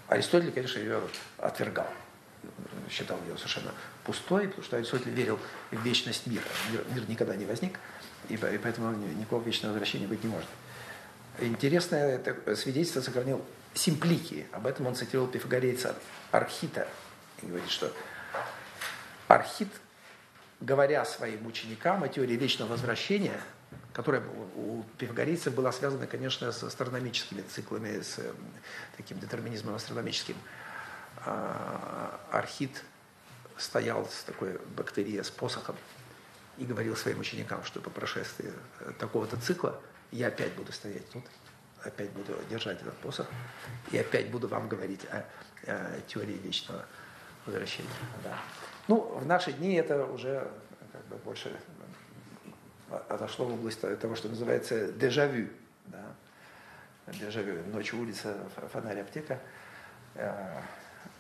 [0.08, 1.00] Аристотель, конечно, ее
[1.38, 1.86] отвергал.
[2.90, 3.72] Считал ее совершенно
[4.04, 5.40] пустой, потому что Аристотель верил
[5.70, 6.42] в вечность мира.
[6.72, 7.78] Мир, мир никогда не возник,
[8.28, 10.50] и, поэтому никакого вечного возвращения быть не может.
[11.38, 12.20] Интересное
[12.56, 13.46] свидетельство сохранил
[13.76, 14.48] Симплики.
[14.52, 15.96] Об этом он цитировал пифагорейца
[16.32, 16.88] Архита.
[17.44, 17.94] И говорит, что
[19.28, 19.70] Архит,
[20.60, 23.40] говоря своим ученикам о теории вечного возвращения,
[23.94, 24.24] которая
[24.56, 28.32] у пифагорейцев была связана, конечно, с астрономическими циклами, с э,
[28.96, 30.36] таким детерминизмом астрономическим.
[31.26, 32.84] А, Архит
[33.58, 35.76] стоял с такой бактерией, с посохом,
[36.58, 39.80] и говорил своим ученикам, что по прошествии э, такого-то цикла
[40.12, 41.24] я опять буду стоять тут,
[41.84, 43.28] опять буду держать этот посох,
[43.92, 45.26] и опять буду вам говорить о,
[45.68, 46.86] о теории вечного
[47.46, 47.90] возвращения.
[48.24, 48.40] Да.
[48.88, 50.48] Ну, в наши дни это уже
[50.94, 51.52] как бы больше
[53.10, 55.50] отошло в область того, что называется дежавю.
[55.88, 56.04] Да?
[57.08, 57.64] Дежавю.
[57.74, 58.38] Ночью улица,
[58.72, 59.40] фонарь, аптека
[60.16, 60.62] э,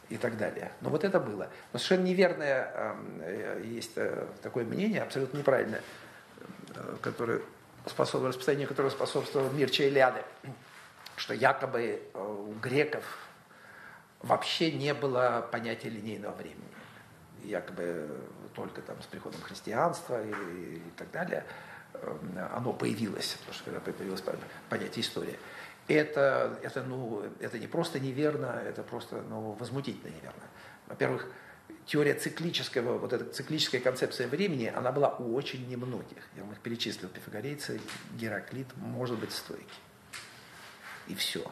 [0.09, 0.71] и так далее.
[0.79, 1.49] Но вот это было.
[1.73, 2.71] Но совершенно неверное
[3.19, 5.81] э, есть э, такое мнение, абсолютно неправильное,
[7.01, 7.41] которое
[7.85, 10.21] способ, распространение которого способствовал Мирча Илиады,
[11.17, 13.03] что якобы у греков
[14.21, 16.63] вообще не было понятия линейного времени.
[17.43, 18.09] Якобы
[18.55, 21.45] только там с приходом христианства и, и так далее,
[21.93, 24.23] э, оно появилось, потому что когда появилось
[24.69, 25.39] понятие истории.
[25.87, 30.43] Это, это, ну, это не просто неверно, это просто ну, возмутительно неверно.
[30.87, 31.27] Во-первых,
[31.85, 36.23] теория циклического, вот эта циклическая концепция времени, она была у очень немногих.
[36.35, 37.79] Я вам их перечислил, пифагорейцы,
[38.15, 39.63] Гераклит, может быть, стойки.
[41.07, 41.49] И все.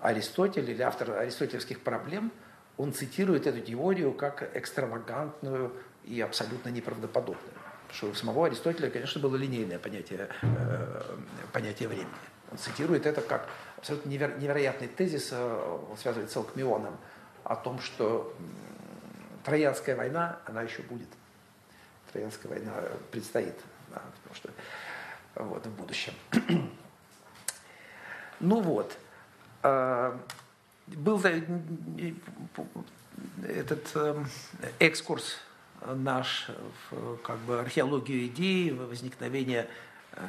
[0.00, 2.32] Аристотель или автор аристотелевских проблем,
[2.80, 5.70] он цитирует эту теорию как экстравагантную
[6.04, 7.52] и абсолютно неправдоподобным.
[7.88, 11.02] Потому что у самого Аристотеля, конечно, было линейное понятие, э,
[11.52, 12.08] понятие времени.
[12.50, 16.96] Он цитирует это как абсолютно неверо- невероятный тезис, э, он связывает с Алкмионом,
[17.44, 18.34] о том, что
[19.44, 21.08] Троянская война, она еще будет.
[22.12, 22.72] Троянская война
[23.10, 23.56] предстоит,
[23.90, 24.50] да, потому что
[25.34, 26.14] вот, в будущем.
[28.40, 28.96] ну вот,
[29.64, 30.18] э,
[30.96, 31.22] был
[33.42, 34.24] этот э,
[34.78, 35.38] экскурс
[35.86, 36.48] наш
[36.90, 39.68] в как бы, археологию идей, возникновение
[40.12, 40.26] э,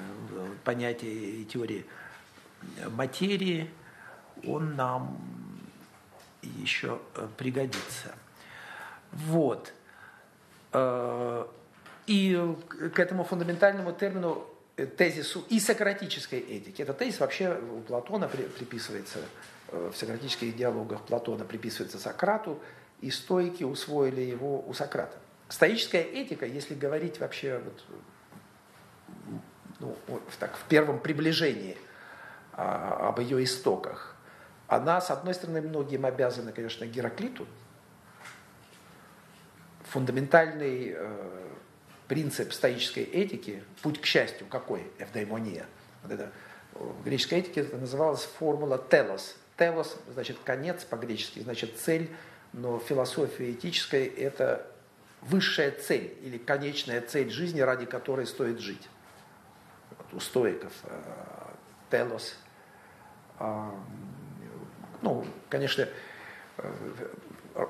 [0.63, 1.85] понятия и теории
[2.91, 3.69] материи,
[4.45, 5.17] он нам
[6.41, 6.99] еще
[7.37, 8.15] пригодится.
[9.11, 9.73] Вот.
[10.73, 11.45] Э,
[12.07, 12.55] И
[12.93, 14.47] к этому фундаментальному термину,
[14.77, 19.19] э, тезису и сократической этики, этот тезис вообще у Платона приписывается,
[19.71, 22.61] в сократических диалогах Платона приписывается Сократу,
[23.01, 25.17] и стойки усвоили его у Сократа.
[25.49, 27.83] Стоическая этика, если говорить вообще вот,
[29.79, 29.97] ну,
[30.39, 31.77] так, в первом приближении
[32.53, 34.15] а, об ее истоках,
[34.67, 37.45] она, с одной стороны, многим обязана, конечно, Гераклиту.
[39.89, 41.47] Фундаментальный э,
[42.07, 44.89] принцип стоической этики, путь к счастью, какой?
[44.97, 45.65] Эвдаймония.
[46.03, 46.31] Вот это,
[46.73, 49.35] в греческой этике это называлась формула телос.
[49.61, 52.09] Телос значит конец по-гречески, значит цель,
[52.51, 54.65] но философия этическая– это
[55.21, 58.89] высшая цель или конечная цель жизни, ради которой стоит жить.
[59.91, 60.99] Вот у стоиков э,
[61.91, 62.37] телос.
[63.37, 63.69] Э,
[65.03, 65.87] ну, конечно,
[66.57, 66.73] э,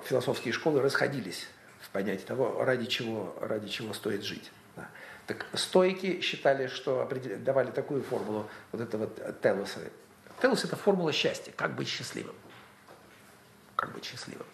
[0.06, 1.46] философские школы расходились
[1.82, 4.50] в понятии того, ради чего, ради чего стоит жить.
[5.28, 7.06] Так стойки считали, что
[7.40, 9.10] давали такую формулу вот этого
[9.44, 9.82] телоса.
[10.42, 12.36] Телос– это формула счастья, как быть счастливым.
[13.76, 14.48] Как быть счастливым.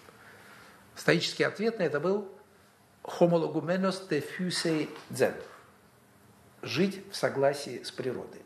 [0.95, 2.29] Стоический ответ на это был
[3.03, 5.33] homologumenos de fuse zen.
[6.61, 8.41] Жить в согласии с природой.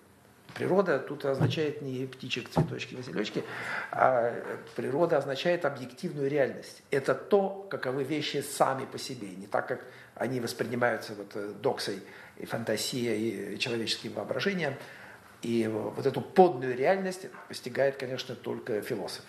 [0.53, 3.43] Природа тут означает не птичек, цветочки, василечки,
[3.89, 4.35] а
[4.75, 6.83] природа означает объективную реальность.
[6.91, 9.85] Это то, каковы вещи сами по себе, не так, как
[10.15, 12.03] они воспринимаются вот э, доксой
[12.37, 14.75] и фантазией, и человеческим воображением.
[15.41, 19.25] И вот эту подную реальность постигает, конечно, только философ.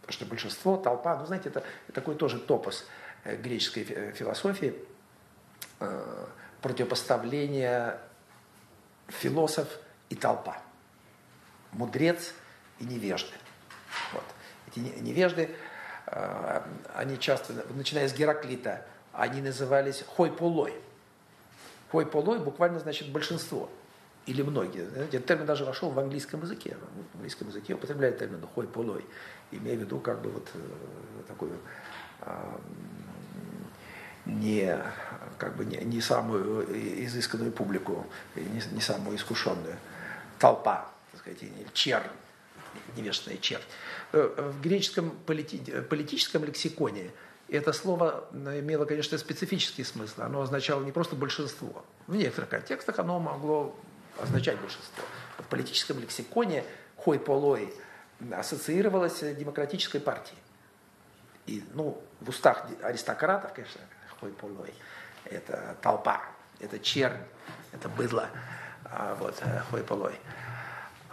[0.00, 2.86] Потому что большинство, толпа, ну, знаете, это такой тоже топос–
[3.24, 4.74] Э, греческой э, философии
[5.80, 6.26] э,
[6.60, 7.98] противопоставление
[9.08, 9.66] философ
[10.10, 10.58] и толпа,
[11.72, 12.34] мудрец
[12.78, 13.32] и невежды.
[14.12, 14.24] Вот.
[14.68, 15.54] Эти невежды,
[16.94, 20.74] они часто, начиная с Гераклита, они назывались хой-полой.
[21.92, 23.70] Хой-полой буквально значит большинство
[24.26, 24.84] или многие.
[24.84, 26.76] Этот термин даже вошел в английском языке.
[27.12, 29.04] В английском языке употребляют термин хой-полой,
[29.50, 30.48] имея в виду как бы вот
[31.28, 31.52] такую
[34.26, 34.78] не,
[35.38, 36.66] как бы не, не самую
[37.04, 39.76] изысканную публику, не, не самую искушенную.
[40.38, 41.40] Толпа, так сказать,
[41.74, 42.06] чернь,
[42.96, 43.62] невежественная чернь.
[44.12, 45.58] Э, в греческом полити,
[45.88, 47.10] политическом лексиконе
[47.48, 50.22] это слово имело, конечно, специфический смысл.
[50.22, 51.84] Оно означало не просто большинство.
[52.06, 53.76] В некоторых контекстах оно могло
[54.20, 55.04] означать большинство.
[55.38, 56.64] В политическом лексиконе
[56.96, 57.72] хой полой
[58.32, 60.38] ассоциировалось с демократической партией.
[61.46, 63.80] И, ну, в устах аристократов, конечно,
[64.20, 64.72] хой полой.
[65.24, 66.22] Это толпа,
[66.60, 67.20] это чернь,
[67.72, 68.28] это быдло,
[68.84, 70.18] а, вот, э, хой полой.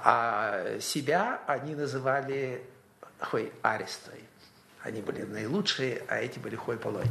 [0.04, 2.64] А себя они называли
[3.20, 4.24] хой арестой.
[4.84, 7.06] Они были наилучшие, а эти были хой полой.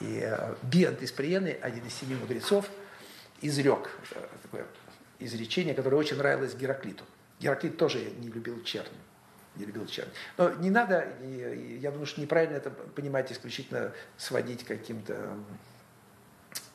[0.00, 2.66] И э, Биант из Приены, один из семи мудрецов,
[3.40, 4.66] изрек э, такое
[5.20, 7.04] изречение, которое очень нравилось Гераклиту.
[7.38, 8.88] Гераклит тоже не любил чернь
[9.56, 10.08] не любил чернь.
[10.36, 15.34] Но не надо, я думаю, что неправильно это понимать исключительно сводить каким-то,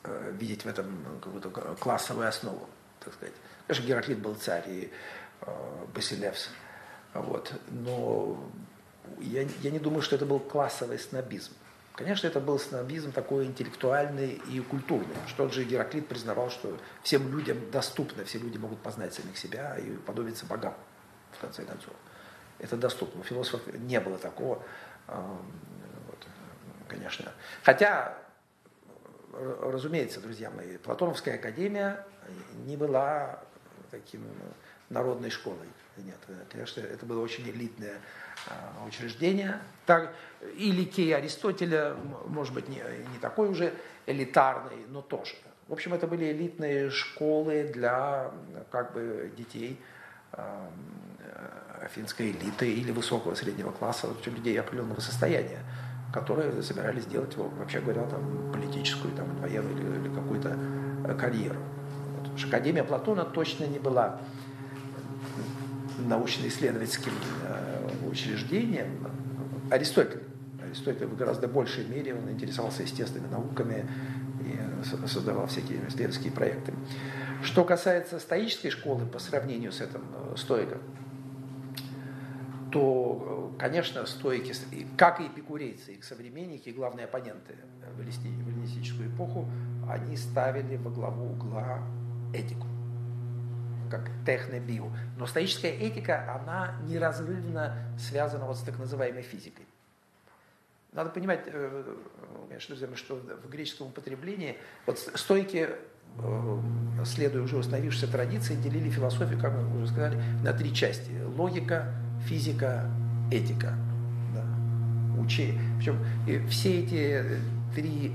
[0.04, 2.68] э, видеть в этом какую-то классовую основу,
[3.00, 3.34] так сказать.
[3.66, 4.92] Конечно, Гераклит был царь и
[5.40, 6.50] э, Басилевс,
[7.14, 7.52] вот.
[7.70, 8.50] но
[9.18, 11.52] я, я не думаю, что это был классовый снобизм.
[11.96, 15.16] Конечно, это был снобизм такой интеллектуальный и культурный.
[15.26, 19.96] Что же Гераклит признавал, что всем людям доступно, все люди могут познать самих себя и
[19.96, 20.74] подобиться богам,
[21.32, 21.94] в конце концов
[22.58, 23.20] это доступно.
[23.20, 24.62] У философов не было такого,
[25.06, 26.26] вот,
[26.88, 27.32] конечно.
[27.62, 28.18] Хотя,
[29.32, 32.06] разумеется, друзья мои, Платоновская академия
[32.66, 33.42] не была
[33.90, 34.24] таким
[34.88, 35.68] народной школой.
[35.98, 36.18] Нет,
[36.50, 38.00] конечно, это было очень элитное
[38.48, 39.58] а, учреждение.
[39.86, 40.14] Так,
[40.56, 41.94] и Ликей Аристотеля,
[42.26, 42.82] может быть, не,
[43.12, 43.72] не такой уже
[44.06, 45.34] элитарный, но тоже.
[45.68, 48.30] В общем, это были элитные школы для
[48.70, 49.80] как бы, детей
[51.94, 55.60] финской элиты или высокого среднего класса, людей определенного состояния,
[56.12, 60.56] которые собирались делать, вообще говоря, там, политическую, там, военную или, или какую-то
[61.04, 61.60] э, карьеру.
[62.18, 62.44] Вот.
[62.44, 64.20] Академия Платона точно не была
[65.98, 67.12] научно-исследовательским
[67.44, 69.08] э, учреждением.
[69.70, 70.22] Аристотель.
[70.62, 73.88] Аристотель в гораздо большей мере он интересовался естественными науками
[74.40, 76.72] и создавал всякие исследовательские проекты.
[77.42, 80.80] Что касается стоической школы по сравнению с этим э, стоиком,
[82.72, 84.54] то, конечно, стоики,
[84.96, 87.54] как и эпикурейцы, их современники, главные оппоненты
[87.96, 89.48] в эллинистическую эпоху,
[89.88, 91.80] они ставили во главу угла
[92.34, 92.66] этику,
[93.90, 94.88] как технобио.
[95.18, 99.66] Но стоическая этика, она неразрывно связана вот с так называемой физикой.
[100.92, 101.94] Надо понимать, э,
[102.48, 104.56] конечно, друзья, что в греческом употреблении
[104.86, 105.68] вот стойки,
[106.18, 106.58] э,
[107.04, 111.10] следуя уже установившейся традиции, делили философию, как мы уже сказали, на три части.
[111.36, 111.92] Логика,
[112.26, 112.90] физика,
[113.30, 113.74] этика.
[114.34, 115.20] Да.
[115.20, 115.58] Учи.
[115.78, 115.98] Причем
[116.48, 117.22] все эти
[117.74, 118.14] три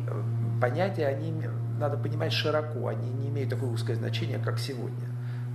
[0.59, 1.31] понятия, они
[1.77, 5.10] надо понимать широко, они не имеют такое узкое значение, как сегодня.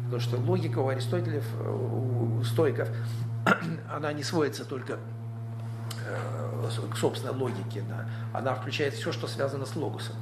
[0.07, 2.89] Потому что логика у Аристотеля, у стоиков,
[3.91, 4.99] она не сводится только
[6.07, 8.09] э, к собственной логике, да.
[8.33, 10.15] она включает все, что связано с логосом.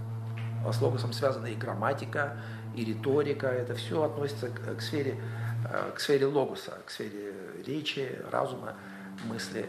[0.66, 2.38] А с логосом связана и грамматика,
[2.74, 5.20] и риторика, это все относится к, к, сфере,
[5.70, 7.34] э, к сфере логоса, к сфере
[7.66, 8.72] речи, разума,
[9.26, 9.66] мысли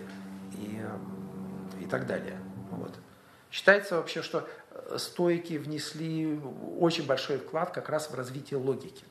[0.53, 2.38] и, э, и так далее.
[2.72, 2.93] Вот.
[3.51, 4.47] Считается вообще, что
[4.95, 6.39] стойки внесли
[6.80, 9.03] очень большой вклад как раз в развитие логики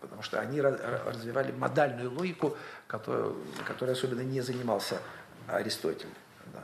[0.00, 3.34] потому что они развивали модальную логику, которой,
[3.66, 5.00] которой особенно не занимался
[5.46, 6.08] Аристотель.
[6.52, 6.62] Да.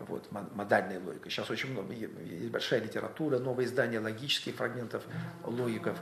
[0.00, 1.28] Вот, модальная логика.
[1.28, 5.02] Сейчас очень много, есть большая литература, новые издания логических фрагментов
[5.44, 5.98] логиков.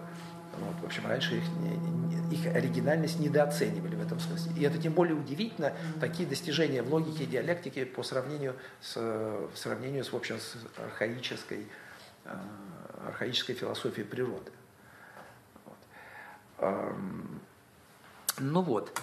[0.59, 1.45] Вот, в общем, раньше их,
[2.31, 4.53] их оригинальность недооценивали в этом смысле.
[4.57, 9.57] И это тем более удивительно, такие достижения в логике и диалектике по сравнению с, в
[9.57, 11.67] сравнению с, в общем, с архаической,
[12.25, 12.31] э,
[13.07, 14.51] архаической философией природы.
[16.59, 19.01] Ну вот.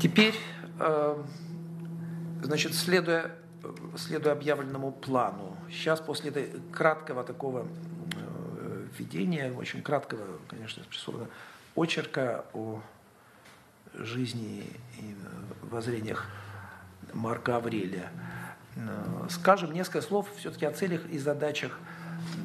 [0.00, 0.34] Теперь,
[2.42, 3.30] значит, следуя,
[3.96, 7.66] следуя объявленному плану, сейчас после этой краткого такого
[8.16, 11.30] э, введения, очень краткого, конечно, спрессованного
[11.74, 12.82] очерка о
[13.94, 14.64] жизни
[14.98, 15.16] и
[15.62, 16.26] воззрениях
[17.14, 18.43] Марка Аврелия– Э,
[19.28, 21.78] скажем несколько слов все-таки о целях и задачах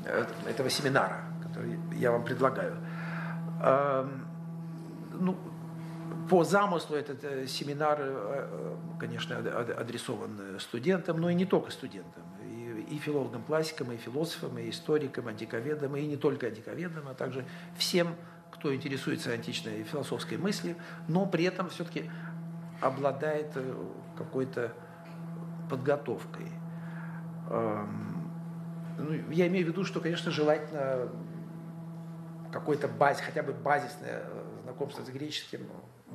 [0.06, 2.78] э, этого семинара, который я вам предлагаю.
[3.62, 4.28] Эм,
[5.14, 5.38] ну,
[6.30, 8.00] по замыслу этот э, семинар,
[9.00, 12.24] конечно, адресован студентам, но и не только студентам,
[12.90, 17.46] и филологам, классикам, и философам, и историкам, антиковедам, и не только антиковедам, а также
[17.78, 18.16] всем,
[18.52, 20.76] кто интересуется античной философской мыслью,
[21.08, 22.10] но при этом все-таки
[22.82, 23.56] обладает
[24.18, 24.74] какой-то
[25.70, 26.48] подготовкой.
[27.50, 28.32] Эм,
[28.98, 31.10] ну, я имею в виду, что, конечно, желательно
[32.52, 34.24] какой-то баз, хотя бы базисное
[34.64, 35.68] знакомство с греческим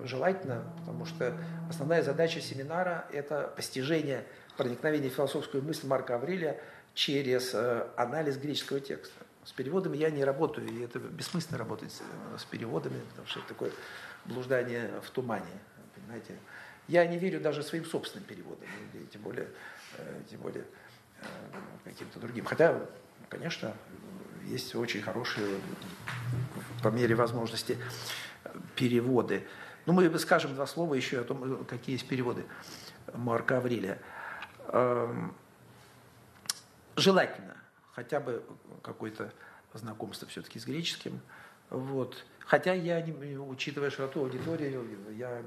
[0.02, 1.36] желательно, потому что
[1.68, 4.24] основная задача семинара– это постижение
[4.56, 6.60] проникновения в философскую мысль Марка Аврелия
[6.94, 9.24] через э, анализ греческого текста.
[9.44, 11.92] С переводами я не работаю, и это бессмысленно работать
[12.36, 13.70] с переводами, потому что это такое
[14.24, 15.44] блуждание в тумане,
[15.94, 16.34] понимаете.
[16.88, 18.68] Я не верю даже своим собственным переводам,
[19.12, 19.48] тем более,
[19.96, 20.64] э, тем более
[21.20, 21.24] э,
[21.84, 22.44] каким-то другим.
[22.44, 22.80] Хотя,
[23.28, 23.74] конечно,
[24.44, 25.60] есть очень хорошие,
[26.82, 27.78] по мере возможности,
[28.76, 29.46] переводы.
[29.86, 32.44] Ну, мы скажем два слова еще о том, какие есть переводы
[33.12, 33.98] Марка Аврелия.
[34.68, 35.34] Эм,
[36.96, 37.56] желательно
[37.92, 38.42] хотя бы
[38.82, 39.32] какое-то
[39.72, 41.20] знакомство все-таки с греческим.
[41.70, 42.24] Вот.
[42.40, 43.04] Хотя я,
[43.48, 44.78] учитывая широту аудитории,
[45.16, 45.42] я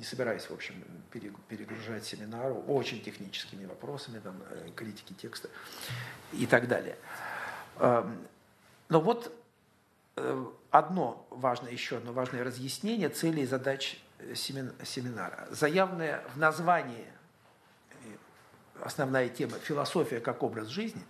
[0.00, 5.50] не собираюсь, в общем, перегружать семинару очень техническими вопросами, там, э, критики текста
[6.32, 6.96] и так далее.
[7.78, 8.26] Эм,
[8.88, 9.30] но вот
[10.16, 15.46] э, одно важное, еще одно важное разъяснение целей и задач э, семинара.
[15.50, 17.06] Заявленное в названии
[18.80, 21.02] основная тема «Философия как образ жизни»,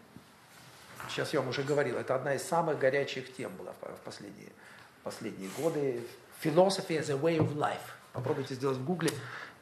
[1.09, 4.51] сейчас я вам уже говорил, это одна из самых горячих тем была в последние,
[5.05, 6.03] последние годы.
[6.43, 9.11] «Philosophy as a way of life» Попробуйте сделать в гугле,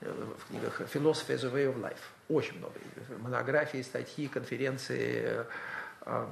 [0.01, 1.99] э, в книгах «Philosophy as a way of life».
[2.29, 2.75] Очень много.
[3.19, 5.23] Монографии, статьи, конференции.
[5.25, 5.45] Э,
[6.07, 6.27] э,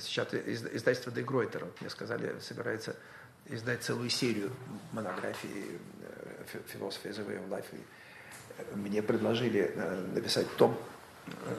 [0.00, 1.12] сейчас издательство
[1.66, 2.96] вот мне сказали, собирается
[3.46, 4.50] издать целую серию
[4.92, 5.78] монографий
[6.72, 7.66] «Philosophy as a way of life».
[7.72, 9.72] И мне предложили
[10.14, 10.76] написать том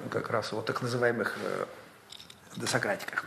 [0.10, 1.38] как раз о так называемых
[2.56, 3.26] досократиках.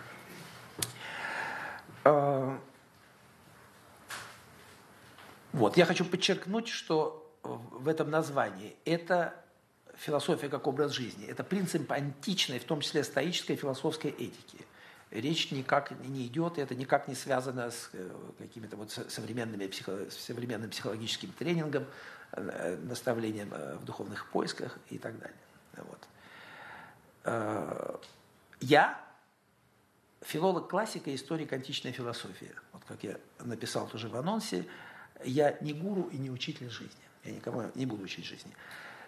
[5.52, 5.76] Вот.
[5.76, 9.34] Я хочу подчеркнуть, что в этом названии это
[9.96, 11.26] философия как образ жизни.
[11.26, 14.58] Это принцип античной, в том числе стоической философской этики.
[15.10, 20.68] Речь никак не идет, это никак не связано с э, какими-то вот современными психо, современным
[20.68, 21.86] психологическим тренингом,
[22.32, 25.36] э, наставлением э, в духовных поисках и так далее.
[25.76, 26.08] Вот.
[28.60, 29.00] Я
[30.22, 32.50] филолог классика и историк античной философии.
[32.72, 34.66] Вот как я написал тоже в анонсе,
[35.24, 36.90] я не гуру и не учитель жизни.
[37.24, 38.52] Я никому не буду учить жизни.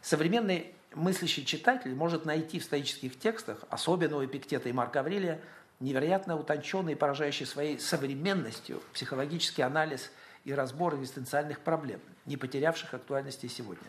[0.03, 5.41] Современный мыслящий читатель может найти в стоических текстах, особенно у Эпиктета и Марка Аврелия,
[5.79, 10.11] невероятно утонченный и поражающий своей современностью психологический анализ
[10.45, 13.89] и разбор экзистенциальных проблем, не потерявших актуальности сегодня.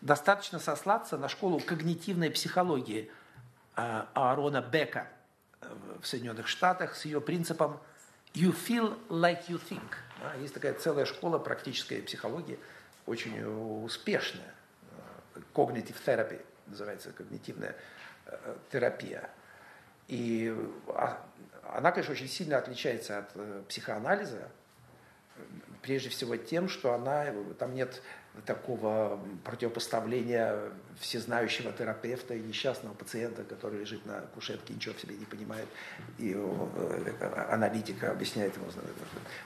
[0.00, 3.10] Достаточно сослаться на школу когнитивной психологии
[3.76, 5.06] э, Аарона Бека
[5.60, 5.66] э,
[6.00, 7.78] в Соединенных Штатах с ее принципом
[8.34, 9.80] «you feel like you think».
[10.40, 12.58] Есть такая целая школа практической психологии,
[13.06, 13.42] очень
[13.84, 14.54] успешная.
[15.54, 17.74] Cognitive therapy называется, когнитивная
[18.70, 19.30] терапия.
[20.08, 20.54] И
[20.88, 21.24] а,
[21.64, 24.48] она, конечно, очень сильно отличается от э, психоанализа,
[25.80, 27.26] прежде всего тем, что она,
[27.58, 28.02] там нет
[28.46, 30.58] такого противопоставления
[30.98, 35.68] всезнающего терапевта и несчастного пациента, который лежит на кушетке, ничего в себе не понимает,
[36.18, 38.66] и э, аналитика объясняет ему,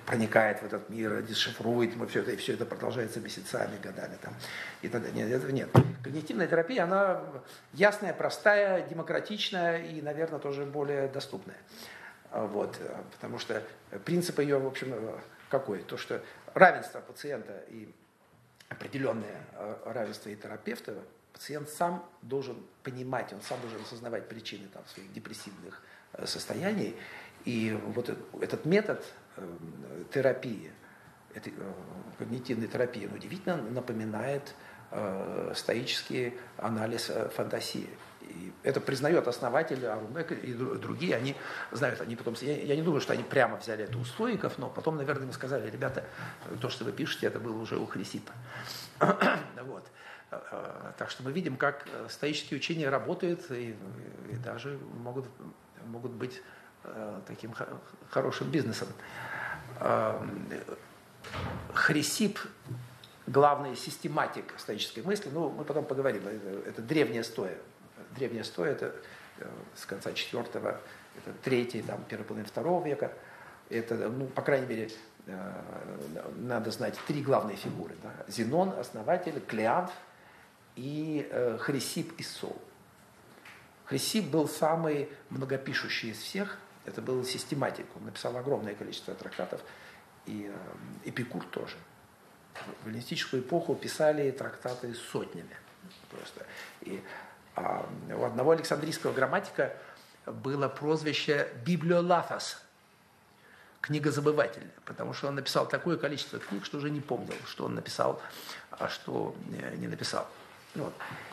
[0.06, 4.16] проникает в этот мир, дешифрует ему все это, и все это продолжается месяцами, годами.
[4.22, 4.34] Там,
[4.82, 5.68] и тогда нет, этого нет.
[6.04, 7.22] Когнитивная терапия, она
[7.72, 11.58] ясная, простая, демократичная и, наверное, тоже более доступная.
[12.30, 12.78] Вот,
[13.12, 13.62] потому что
[14.04, 14.94] принцип ее, в общем,
[15.48, 15.78] какой?
[15.80, 16.22] То, что
[16.54, 17.94] равенство пациента и
[18.68, 21.02] определенное э, равенство и терапевта,
[21.32, 25.82] пациент сам должен понимать, он сам должен осознавать причины там, своих депрессивных
[26.14, 26.97] э, состояний.
[27.44, 28.10] И вот
[28.40, 29.05] этот метод
[29.36, 30.72] э, терапии,
[31.34, 31.52] этой
[32.18, 34.55] когнитивной терапии, он удивительно напоминает
[35.54, 37.88] стоический анализ фантазии.
[38.28, 41.36] И это признает основатель Арунбек и другие, они
[41.70, 44.68] знают, они потом, я, я не думаю, что они прямо взяли это у стоиков, но
[44.68, 46.04] потом, наверное, им сказали, ребята,
[46.60, 48.32] то, что вы пишете, это было уже у Хрисипа.
[49.62, 49.86] вот.
[50.98, 53.76] Так что мы видим, как стоические учения работают и,
[54.30, 55.26] и даже могут,
[55.84, 56.42] могут быть
[56.82, 57.54] э, таким
[58.10, 58.88] хорошим бизнесом.
[61.74, 62.38] Хрисип
[63.27, 67.59] главный систематик стоической мысли, ну, мы потом поговорим, это, это древняя стоя,
[68.16, 68.94] древняя стоя, это
[69.39, 70.81] э, с конца четвертого,
[71.19, 73.12] это третий, там, первой половины второго века.
[73.69, 74.90] Это, ну, по крайней мере,
[75.27, 75.53] э,
[76.36, 77.94] надо знать три главные фигуры.
[78.03, 78.12] Да?
[78.28, 79.90] Зенон, основатель, Клеант
[80.77, 82.61] и э, Хрисип и Сол.
[83.86, 86.59] Хрисип был самый многопишущий из всех.
[86.85, 87.86] Это был систематик.
[87.97, 89.61] Он написал огромное количество трактатов.
[90.27, 90.51] И
[91.05, 91.77] Эпикур тоже.
[92.85, 95.57] В эллинистическую эпоху писали трактаты сотнями.
[96.11, 96.47] Просто.
[96.83, 97.03] И
[97.57, 99.73] а у одного александрийского грамматика
[100.27, 102.59] было прозвище «библиолафос»,
[103.81, 108.20] книгозабыватель, потому что он написал такое количество книг, что уже не помнил, что он написал,
[108.73, 109.35] а что
[109.77, 110.27] не написал.
[110.74, 110.93] Вот.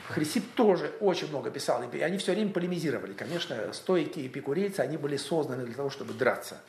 [0.09, 3.13] Хрисип тоже очень много писал, и они все время полемизировали.
[3.13, 6.61] Конечно, стойки и эпикурейцы, они были созданы для того, чтобы драться.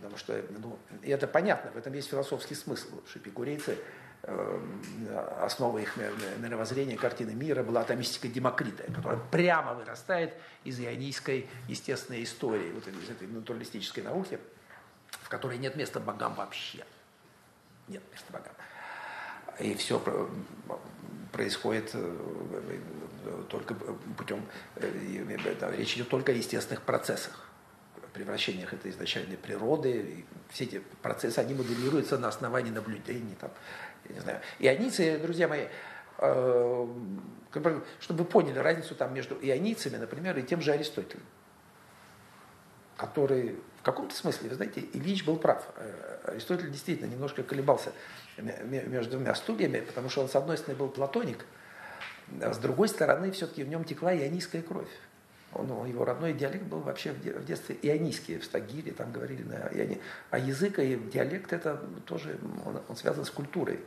[0.00, 3.78] Потому что, ну, и это понятно, в этом есть философский смысл, что эпикурейцы
[4.22, 4.60] Э,
[5.42, 5.96] основа их
[6.38, 10.34] мировоззрения, картины мира была атомистика Демокрита, которая прямо вырастает
[10.64, 14.40] из ионийской естественной истории, вот из этой натуралистической науки,
[15.22, 16.84] в которой нет места богам вообще.
[17.86, 18.52] Нет места богам.
[19.60, 20.02] И все
[21.32, 23.74] происходит э, только
[24.16, 24.44] путем,
[24.76, 27.47] э, речь идет только о естественных процессах
[28.10, 29.92] превращениях этой изначальной природы.
[29.92, 33.50] И все эти процессы, они моделируются на основании наблюдений, там,
[34.08, 34.40] я не знаю.
[34.58, 35.66] Ионийцы, друзья мои,
[36.18, 36.86] э,
[38.00, 41.22] чтобы вы поняли разницу там между ионийцами, например, и тем же Аристотелем,
[42.96, 45.64] который в каком-то смысле, вы знаете, Ильич был прав.
[45.76, 47.92] Э, Аристотель действительно немножко колебался
[48.36, 51.44] между двумя студиями, потому что он, с одной стороны, был платоник,
[52.42, 54.88] а с другой стороны, все-таки в нем текла ионийская кровь.
[55.54, 59.68] Он, ну, его родной диалект был вообще в детстве ионийский, в Стагире, там говорили на
[59.72, 59.98] ионе.
[60.30, 63.80] А язык и диалект это тоже, он, он связан с культурой.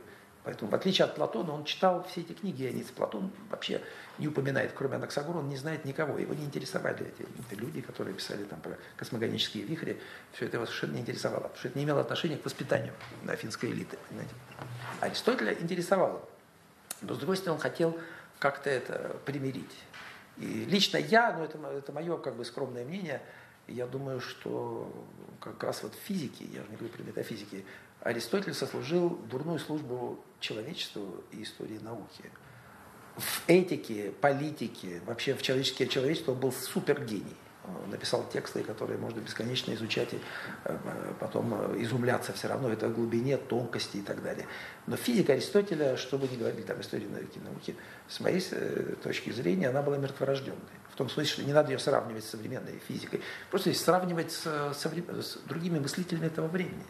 [0.44, 2.92] Поэтому, в отличие от Платона, он читал все эти книги ионийцы.
[2.92, 3.80] Платон вообще
[4.18, 6.18] не упоминает, кроме Анаксагора, он не знает никого.
[6.18, 10.00] Его не интересовали эти, эти люди, которые писали там про космогонические вихри.
[10.32, 12.92] Все это его совершенно не интересовало, потому что это не имело отношения к воспитанию
[13.28, 13.96] афинской элиты.
[14.08, 14.34] Понимаете?
[15.00, 16.28] Аристотеля интересовало.
[17.02, 17.96] Но, с другой стороны, он хотел
[18.40, 19.70] как-то это примирить.
[20.38, 23.22] И лично я, ну это, это мое как бы скромное мнение,
[23.68, 24.92] я думаю, что
[25.40, 27.64] как раз вот в физике, я же не говорю про метафизики,
[28.00, 32.24] Аристотель сослужил дурную службу человечеству и истории науки.
[33.16, 37.36] В этике, политике, вообще в человеческое человечество он был супергений.
[37.64, 40.20] Он написал тексты, которые можно бесконечно изучать и
[40.64, 40.76] э,
[41.20, 44.46] потом э, изумляться все равно это глубине, тонкости и так далее.
[44.88, 47.76] Но физика Аристотеля, что бы ни говорили там истории науки,
[48.08, 50.58] с моей э, точки зрения, она была мертворожденной.
[50.90, 53.22] В том смысле, что не надо ее сравнивать с современной физикой.
[53.50, 56.84] Просто сравнивать с, с другими мыслителями этого времени.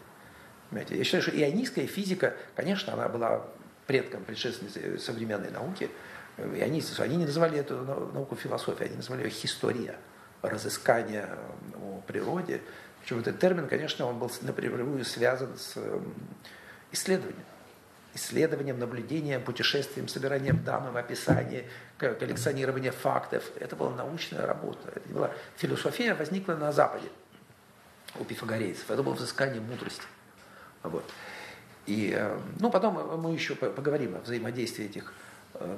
[0.70, 0.96] Понимаете?
[0.96, 3.46] Я считаю, что ионийская физика, конечно, она была
[3.86, 5.90] предком, предшественницей современной науки.
[6.38, 9.98] Ионийцы, они не называли эту науку философией, они называли ее история
[10.42, 11.28] разыскание
[11.74, 12.60] о природе.
[13.00, 15.76] Причем этот термин, конечно, он был напрямую связан с
[16.92, 17.44] исследованием.
[18.14, 21.64] Исследованием, наблюдением, путешествием, собиранием данных, описанием,
[21.96, 23.42] коллекционирование фактов.
[23.58, 24.92] Это была научная работа.
[24.94, 25.30] Это была...
[25.56, 27.08] Философия возникла на Западе
[28.16, 28.90] у пифагорейцев.
[28.90, 30.04] Это было взыскание мудрости.
[30.82, 31.04] Вот.
[31.86, 35.31] И, э, ну, потом мы еще поговорим о взаимодействии этих э,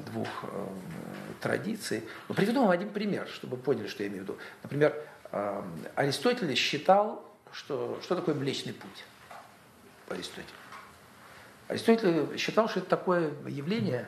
[0.07, 0.67] двух э,
[1.41, 2.05] традиций.
[2.29, 4.39] Но приведу вам один пример, чтобы поняли, что я имею в виду.
[4.63, 4.95] Например,
[5.97, 9.05] Аристотель считал, что, что такое Млечный Путь.
[10.09, 10.45] Аристотель.
[11.69, 14.07] Аристотель считал, что это такое явление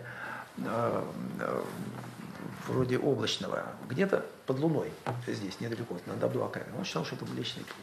[2.66, 4.92] вроде облачного, где-то под Луной,
[5.26, 6.68] здесь, недалеко, над Абдуакаром.
[6.78, 7.74] Он считал, что это Млечный Путь.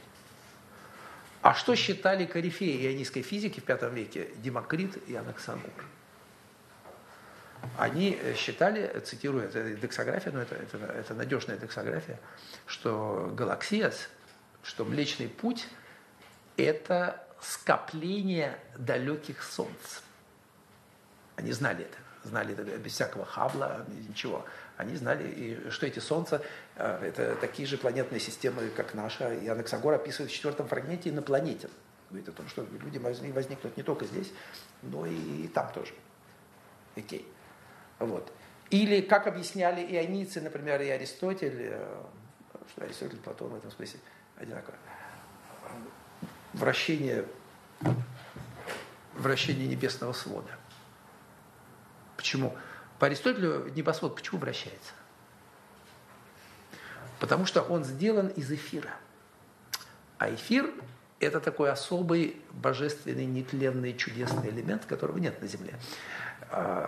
[1.42, 5.70] А что считали корифеи ионийской физики в V веке Демокрит и Анаксамур?
[7.78, 12.20] Они э, считали, цитирую, это дексография, но это, это, это надежная дексография,
[12.66, 14.10] что галаксиас,
[14.64, 15.68] что Млечный Путь–
[16.58, 20.02] это скопление далеких солнц.
[21.36, 24.46] Они знали это, знали это без всякого хабла, ничего.
[24.78, 26.42] Они знали, что эти Солнца
[26.76, 29.34] э,– это такие же планетные системы, как наша.
[29.34, 31.70] И Анаксагор описывает в четвертом фрагменте инопланетен.
[32.10, 34.32] Говорит о том, что люди возникнут не только здесь,
[34.82, 35.94] но и там тоже.
[36.96, 37.28] Окей.
[38.00, 38.32] Вот.
[38.70, 42.04] Или, как объясняли ионийцы, например, и Аристотель, э,
[42.72, 44.00] что Аристотель, Платон в этом смысле
[44.38, 44.76] одинаково.
[46.54, 47.26] Вращение,
[49.14, 50.50] вращение небесного свода.
[52.18, 52.56] Почему?
[53.00, 54.94] По Аристотелю небосвод почему вращается?
[57.20, 58.92] Потому что он сделан из эфира.
[60.18, 60.74] А эфир–
[61.20, 65.74] это такой особый божественный, нетленный, чудесный элемент, которого нет на Земле,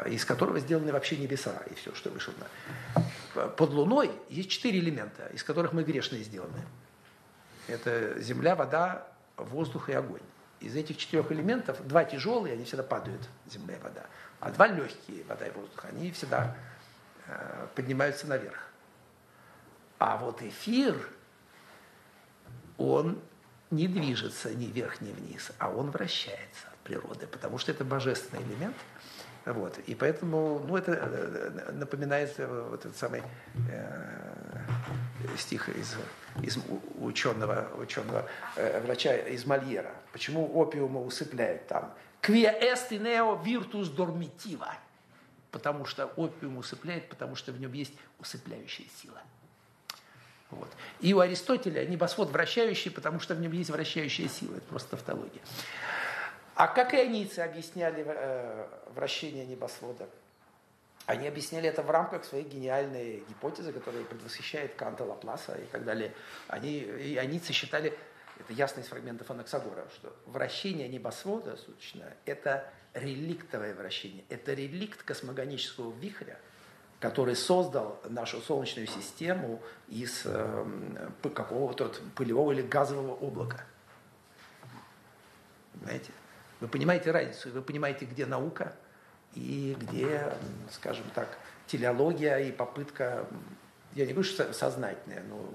[0.07, 3.47] из которого сделаны вообще небеса и все, что вышло на.
[3.49, 6.61] Под Луной есть четыре элемента, из которых мы грешные сделаны.
[7.67, 10.21] Это земля, вода, воздух и огонь.
[10.59, 14.05] Из этих четырех элементов два тяжелые, они всегда падают, земля и вода.
[14.39, 16.55] А два легкие, вода и воздух, они всегда
[17.27, 18.69] э, поднимаются наверх.
[19.99, 20.95] А вот эфир,
[22.77, 23.19] он
[23.71, 28.43] не движется ни вверх, ни вниз, а он вращается от природы, потому что это божественный
[28.43, 28.75] элемент.
[29.45, 29.77] Вот.
[29.85, 33.21] И поэтому, ну, это э, напоминает э, вот этот самый
[33.69, 34.35] э,
[35.37, 35.95] стих из,
[36.41, 36.57] из
[36.99, 39.91] ученого, ученого э, врача из Мольера.
[40.11, 41.93] Почему опиума усыпляют там?
[42.23, 44.73] Quia est neo virtus dormitiva.
[45.51, 49.21] Потому что опиум усыпляет, потому что в нем есть усыпляющая сила.
[50.49, 50.69] Вот.
[51.01, 54.55] И у Аристотеля небосвод вращающий, потому что в нем есть вращающая сила.
[54.55, 55.41] Это просто тавтология.
[56.55, 60.07] А как ионийцы объясняли э, вращение небосвода?
[61.05, 66.13] Они объясняли это в рамках своей гениальной гипотезы, которая предвосхищает Канта, Лапласа и так далее.
[66.47, 67.95] Они, ионийцы считали,
[68.39, 75.93] это ясно из фрагментов Анаксагора, что вращение небосвода, суточно, это реликтовое вращение, это реликт космогонического
[75.99, 76.39] вихря,
[77.01, 80.65] который создал нашу Солнечную систему из э,
[81.21, 83.65] какого-то пылевого или газового облака.
[85.73, 86.11] Понимаете?
[86.65, 88.73] Вы понимаете разницу, вы понимаете, где наука
[89.35, 90.33] и где,
[90.71, 91.37] скажем так,
[91.67, 93.27] телеология и попытка,
[93.93, 95.47] я не говорю, что сознательная, но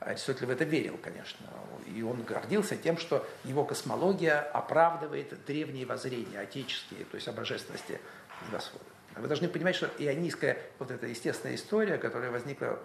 [0.00, 1.46] Аристотель в это верил, конечно.
[1.86, 7.98] И он гордился тем, что его космология оправдывает древние воззрения, отеческие, то есть о божественности
[8.46, 8.84] небосвода.
[9.16, 12.78] Вы должны понимать, что ионийская вот эта естественная история, которая возникла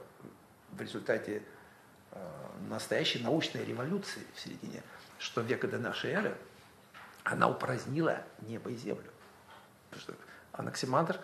[0.72, 1.42] в результате
[2.14, 2.18] э,
[2.70, 4.82] настоящей научной революции в середине
[5.18, 6.36] что века до нашей эры,
[7.26, 9.12] она упразднила небо и землю.
[9.90, 10.14] Потому что
[10.54, 11.20] Анаксимандр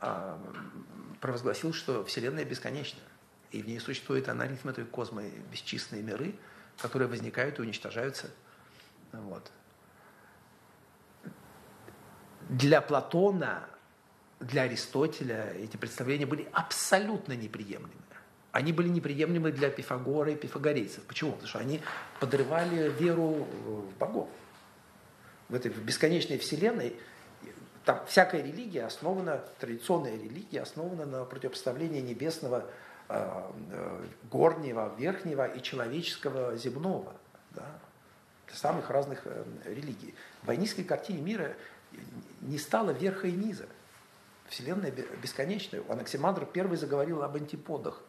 [0.00, 0.36] э,
[1.20, 3.00] провозгласил, что Вселенная бесконечна
[3.52, 6.34] и в ней существует анаритмы, космы, бесчисленные миры,
[6.78, 8.30] которые возникают и уничтожаются.
[9.12, 9.52] Вот.
[12.48, 13.68] Для Платона,
[14.40, 17.92] для Аристотеля эти представления были абсолютно неприемлемы.
[18.50, 21.04] Они были неприемлемы для Пифагора и пифагорейцев.
[21.04, 21.32] Почему?
[21.32, 21.80] Потому что они
[22.20, 24.28] подрывали веру в богов.
[25.48, 26.96] В этой бесконечной вселенной
[27.84, 32.66] там всякая религия основана, традиционная религия основана на противопоставлении небесного
[33.06, 37.14] Э, э, горнего, верхнего и человеческого земного.
[37.50, 37.66] Да?
[38.50, 40.14] Самых разных э, религий.
[40.42, 41.54] В войнистской картине мира
[42.40, 43.66] не стало верха и низа.
[44.48, 44.90] Вселенная
[45.22, 45.82] бесконечная.
[45.90, 48.00] Анаксимандр первый заговорил об антиподах.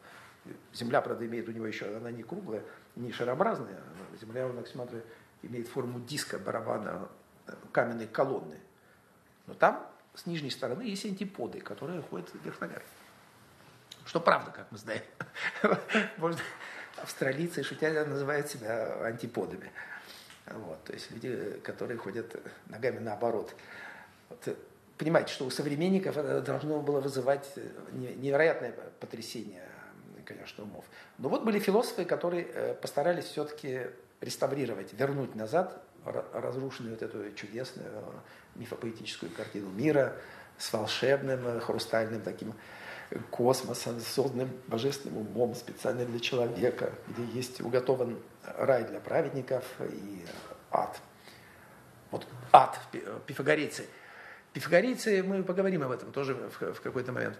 [0.74, 2.64] Земля, правда, имеет у него еще, она не круглая,
[2.96, 3.82] не шарообразная.
[4.22, 5.02] Земля у Анаксимандра
[5.42, 7.10] имеет форму диска, барабана,
[7.72, 8.60] каменной колонны.
[9.48, 12.84] Но там с нижней стороны есть антиподы, которые ходят вверх ногами.
[14.06, 15.02] Что правда, как мы знаем.
[16.18, 16.40] Может,
[16.98, 19.72] австралийцы, шутя, называют себя антиподами.
[20.48, 22.36] Вот, то есть люди, которые ходят
[22.68, 23.56] ногами наоборот.
[24.30, 24.58] Вот,
[24.98, 27.52] понимаете, что у современников это должно было вызывать
[27.92, 29.68] невероятное потрясение,
[30.24, 30.86] конечно, умов.
[31.18, 33.88] Но вот были философы, которые э, постарались все-таки
[34.22, 35.84] реставрировать, вернуть назад
[36.34, 37.90] разрушенную вот эту чудесную
[38.56, 40.16] мифопоэтическую картину мира
[40.58, 42.54] с волшебным, э, хрустальным таким
[43.30, 50.26] космосом, созданным божественным умом специально для человека, где есть уготован рай для праведников и
[50.72, 51.00] ад.
[52.12, 52.80] Вот ад,
[53.26, 53.86] пифагорейцы.
[54.54, 57.38] Пифагорейцы, мы поговорим об этом тоже в какой-то момент.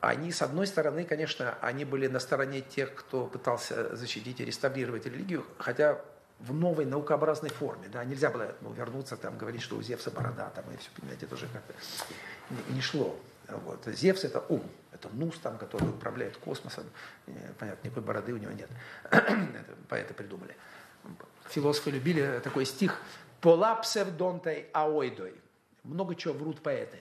[0.00, 5.06] Они, с одной стороны, конечно, они были на стороне тех, кто пытался защитить и реставрировать
[5.06, 6.00] религию, хотя
[6.46, 7.88] в новой наукообразной форме.
[7.88, 11.26] Да, нельзя было ну, вернуться, там, говорить, что у Зевса борода, там, и все, понимаете,
[11.26, 11.74] это уже как-то
[12.50, 13.18] не, не шло.
[13.48, 13.84] Вот.
[13.86, 14.62] Зевс– это ум,
[14.92, 16.84] это Нус, там, который управляет космосом.
[17.58, 18.68] Понятно, никакой бороды у него нет.
[19.10, 20.56] это поэты придумали.
[21.50, 23.00] Философы любили такой стих
[23.40, 25.34] «Пола псевдонтой аойдой».
[25.82, 26.98] Много чего врут поэты.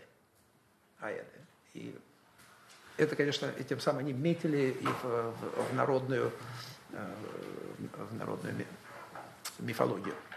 [0.99, 1.25] Аэды.
[1.73, 1.97] И
[2.97, 6.31] это, конечно, и тем самым они метили и в, в, в народную,
[6.91, 7.13] э,
[7.97, 8.65] в народную
[9.59, 10.32] me falou, Guilherme.